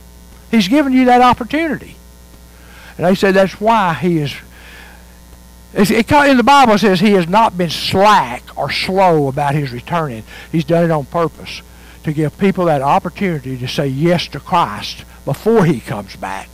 He's 0.50 0.68
given 0.68 0.92
you 0.92 1.04
that 1.04 1.20
opportunity. 1.20 1.96
And 2.96 3.06
they 3.06 3.14
said 3.14 3.34
that's 3.34 3.60
why 3.60 3.94
he 3.94 4.18
is. 4.18 4.34
It, 5.74 5.90
in 5.90 6.36
the 6.38 6.42
Bible 6.42 6.74
it 6.74 6.78
says 6.78 6.98
he 6.98 7.12
has 7.12 7.28
not 7.28 7.58
been 7.58 7.70
slack 7.70 8.42
or 8.56 8.70
slow 8.70 9.28
about 9.28 9.54
his 9.54 9.70
returning. 9.70 10.24
He's 10.50 10.64
done 10.64 10.84
it 10.84 10.90
on 10.90 11.04
purpose 11.04 11.62
to 12.04 12.12
give 12.12 12.38
people 12.38 12.64
that 12.64 12.80
opportunity 12.80 13.58
to 13.58 13.68
say 13.68 13.86
yes 13.86 14.28
to 14.28 14.40
Christ 14.40 15.04
before 15.26 15.66
he 15.66 15.78
comes 15.78 16.16
back. 16.16 16.48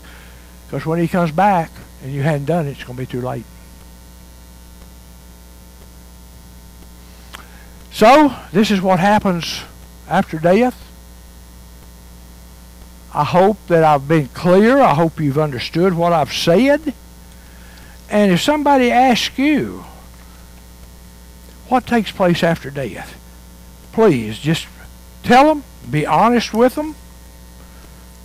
Because 0.67 0.85
when 0.85 0.99
he 0.99 1.07
comes 1.07 1.31
back 1.31 1.71
and 2.05 2.13
you 2.13 2.23
hadn't 2.23 2.45
done 2.45 2.67
it, 2.67 2.73
it's 2.73 2.85
going 2.85 2.97
to 2.97 3.03
be 3.03 3.07
too 3.07 3.23
late. 3.23 3.47
So, 7.91 8.37
this 8.53 8.71
is 8.71 8.83
what 8.83 9.01
happens 9.01 9.63
after 10.07 10.39
death. 10.39 10.81
I 13.15 13.25
hope 13.25 13.57
that 13.69 13.85
I've 13.85 14.07
been 14.07 14.29
clear. 14.29 14.81
I 14.81 14.93
hope 14.95 15.19
you've 15.19 15.39
understood 15.39 15.95
what 15.95 16.13
I've 16.13 16.33
said. 16.33 16.93
And 18.11 18.33
if 18.33 18.43
somebody 18.43 18.91
asks 18.91 19.39
you 19.39 19.85
what 21.69 21.87
takes 21.87 22.11
place 22.11 22.43
after 22.43 22.71
death, 22.71 23.19
please 23.93 24.39
just 24.39 24.67
tell 25.23 25.47
them, 25.47 25.65
be 25.91 26.05
honest 26.05 26.53
with 26.53 26.75
them, 26.75 26.97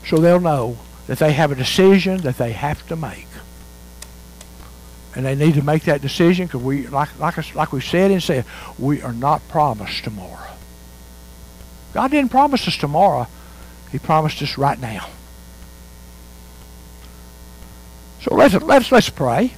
so 0.05 0.17
they'll 0.17 0.41
know 0.41 0.79
that 1.07 1.19
they 1.19 1.31
have 1.31 1.51
a 1.51 1.55
decision 1.55 2.17
that 2.21 2.37
they 2.37 2.51
have 2.51 2.85
to 2.87 2.95
make. 2.97 3.28
And 5.15 5.25
they 5.25 5.35
need 5.35 5.55
to 5.55 5.63
make 5.63 5.83
that 5.83 6.01
decision 6.01 6.45
because 6.45 6.61
we, 6.61 6.87
like, 6.87 7.17
like, 7.19 7.55
like 7.55 7.71
we 7.71 7.81
said 7.81 8.11
and 8.11 8.21
said, 8.21 8.45
we 8.77 9.01
are 9.01 9.13
not 9.13 9.47
promised 9.47 10.03
tomorrow. 10.03 10.53
God 11.93 12.11
didn't 12.11 12.31
promise 12.31 12.67
us 12.67 12.77
tomorrow. 12.77 13.27
He 13.91 13.97
promised 13.97 14.41
us 14.41 14.57
right 14.57 14.79
now. 14.79 15.09
So 18.21 18.35
let's, 18.35 18.53
let's, 18.53 18.91
let's 18.91 19.09
pray. 19.09 19.53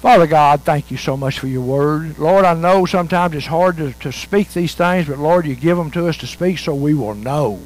Father 0.00 0.26
God, 0.26 0.62
thank 0.62 0.90
you 0.90 0.98
so 0.98 1.16
much 1.16 1.38
for 1.38 1.46
your 1.46 1.62
word. 1.62 2.18
Lord, 2.18 2.44
I 2.44 2.52
know 2.52 2.84
sometimes 2.84 3.34
it's 3.34 3.46
hard 3.46 3.78
to, 3.78 3.94
to 3.94 4.12
speak 4.12 4.52
these 4.52 4.74
things, 4.74 5.08
but 5.08 5.18
Lord, 5.18 5.46
you 5.46 5.54
give 5.54 5.78
them 5.78 5.90
to 5.92 6.08
us 6.08 6.18
to 6.18 6.26
speak 6.26 6.58
so 6.58 6.74
we 6.74 6.92
will 6.92 7.14
know. 7.14 7.60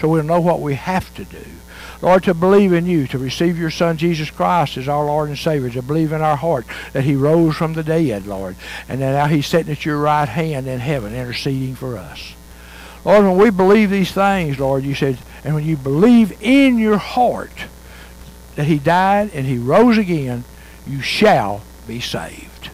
So 0.00 0.08
we'll 0.08 0.22
know 0.22 0.40
what 0.40 0.62
we 0.62 0.74
have 0.76 1.12
to 1.16 1.26
do. 1.26 1.44
Lord, 2.02 2.24
to 2.24 2.34
believe 2.34 2.72
in 2.72 2.86
you, 2.86 3.06
to 3.08 3.18
receive 3.18 3.58
your 3.58 3.70
Son 3.70 3.96
Jesus 3.96 4.30
Christ 4.30 4.76
as 4.76 4.88
our 4.88 5.04
Lord 5.04 5.28
and 5.28 5.38
Savior, 5.38 5.70
to 5.70 5.82
believe 5.82 6.12
in 6.12 6.20
our 6.20 6.36
heart 6.36 6.66
that 6.92 7.04
he 7.04 7.14
rose 7.14 7.56
from 7.56 7.74
the 7.74 7.82
dead, 7.82 8.26
Lord, 8.26 8.56
and 8.88 9.00
that 9.00 9.12
now 9.12 9.26
he's 9.26 9.46
sitting 9.46 9.72
at 9.72 9.84
your 9.84 9.98
right 9.98 10.28
hand 10.28 10.66
in 10.66 10.80
heaven 10.80 11.14
interceding 11.14 11.74
for 11.74 11.96
us. 11.96 12.34
Lord, 13.04 13.24
when 13.24 13.38
we 13.38 13.50
believe 13.50 13.90
these 13.90 14.12
things, 14.12 14.58
Lord, 14.58 14.82
you 14.82 14.94
said, 14.94 15.18
and 15.44 15.54
when 15.54 15.64
you 15.64 15.76
believe 15.76 16.40
in 16.42 16.78
your 16.78 16.98
heart 16.98 17.66
that 18.56 18.64
he 18.64 18.78
died 18.78 19.30
and 19.34 19.46
he 19.46 19.58
rose 19.58 19.98
again, 19.98 20.44
you 20.86 21.00
shall 21.00 21.62
be 21.86 22.00
saved. 22.00 22.70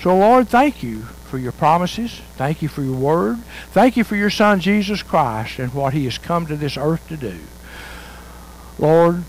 So, 0.00 0.16
Lord, 0.16 0.48
thank 0.48 0.82
you 0.82 1.02
for 1.02 1.38
your 1.38 1.52
promises. 1.52 2.20
Thank 2.36 2.62
you 2.62 2.68
for 2.68 2.82
your 2.82 2.96
word. 2.96 3.38
Thank 3.72 3.96
you 3.96 4.04
for 4.04 4.16
your 4.16 4.30
Son, 4.30 4.60
Jesus 4.60 5.02
Christ, 5.02 5.58
and 5.58 5.74
what 5.74 5.92
he 5.92 6.04
has 6.04 6.16
come 6.18 6.46
to 6.46 6.56
this 6.56 6.76
earth 6.76 7.06
to 7.08 7.16
do. 7.16 7.38
Lord, 8.78 9.24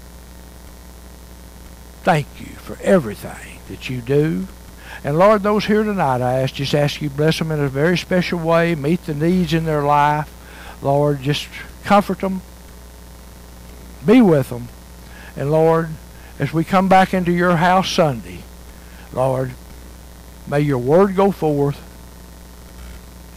thank 2.04 2.28
you 2.40 2.48
for 2.48 2.78
everything 2.82 3.60
that 3.70 3.90
you 3.90 4.02
do. 4.02 4.48
And 5.04 5.18
Lord, 5.18 5.44
those 5.44 5.66
here 5.66 5.84
tonight, 5.84 6.22
I 6.22 6.40
ask, 6.40 6.56
just 6.56 6.74
ask 6.74 7.02
you 7.02 7.10
bless 7.10 7.40
them 7.40 7.52
in 7.52 7.60
a 7.60 7.70
very 7.70 7.98
special 7.98 8.40
way, 8.40 8.76
meet 8.76 9.06
the 9.06 9.14
needs 9.14 9.54
in 9.54 9.66
their 9.66 9.84
life. 9.84 10.34
Lord, 10.82 11.22
just 11.22 11.48
comfort 11.84 12.20
them, 12.20 12.42
be 14.06 14.22
with 14.22 14.50
them. 14.50 14.68
And 15.36 15.52
Lord, 15.52 15.90
as 16.40 16.52
we 16.52 16.64
come 16.64 16.90
back 16.90 17.14
into 17.14 17.32
your 17.32 17.58
house 17.58 17.90
Sunday, 17.90 18.40
Lord, 19.14 19.52
may 20.48 20.62
your 20.62 20.78
word 20.78 21.16
go 21.16 21.32
forth 21.32 21.82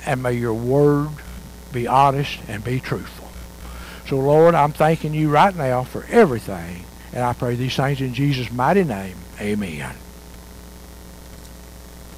and 0.06 0.22
may 0.22 0.32
your 0.32 0.54
word 0.54 1.10
be 1.72 1.86
honest 1.86 2.38
and 2.48 2.64
be 2.64 2.80
truthful. 2.80 3.19
So, 4.10 4.18
Lord, 4.18 4.56
I'm 4.56 4.72
thanking 4.72 5.14
you 5.14 5.30
right 5.30 5.54
now 5.54 5.84
for 5.84 6.04
everything. 6.10 6.84
And 7.12 7.22
I 7.22 7.32
pray 7.32 7.54
these 7.54 7.76
things 7.76 8.00
in 8.00 8.12
Jesus' 8.12 8.50
mighty 8.50 8.82
name. 8.82 9.14
Amen. 9.40 9.94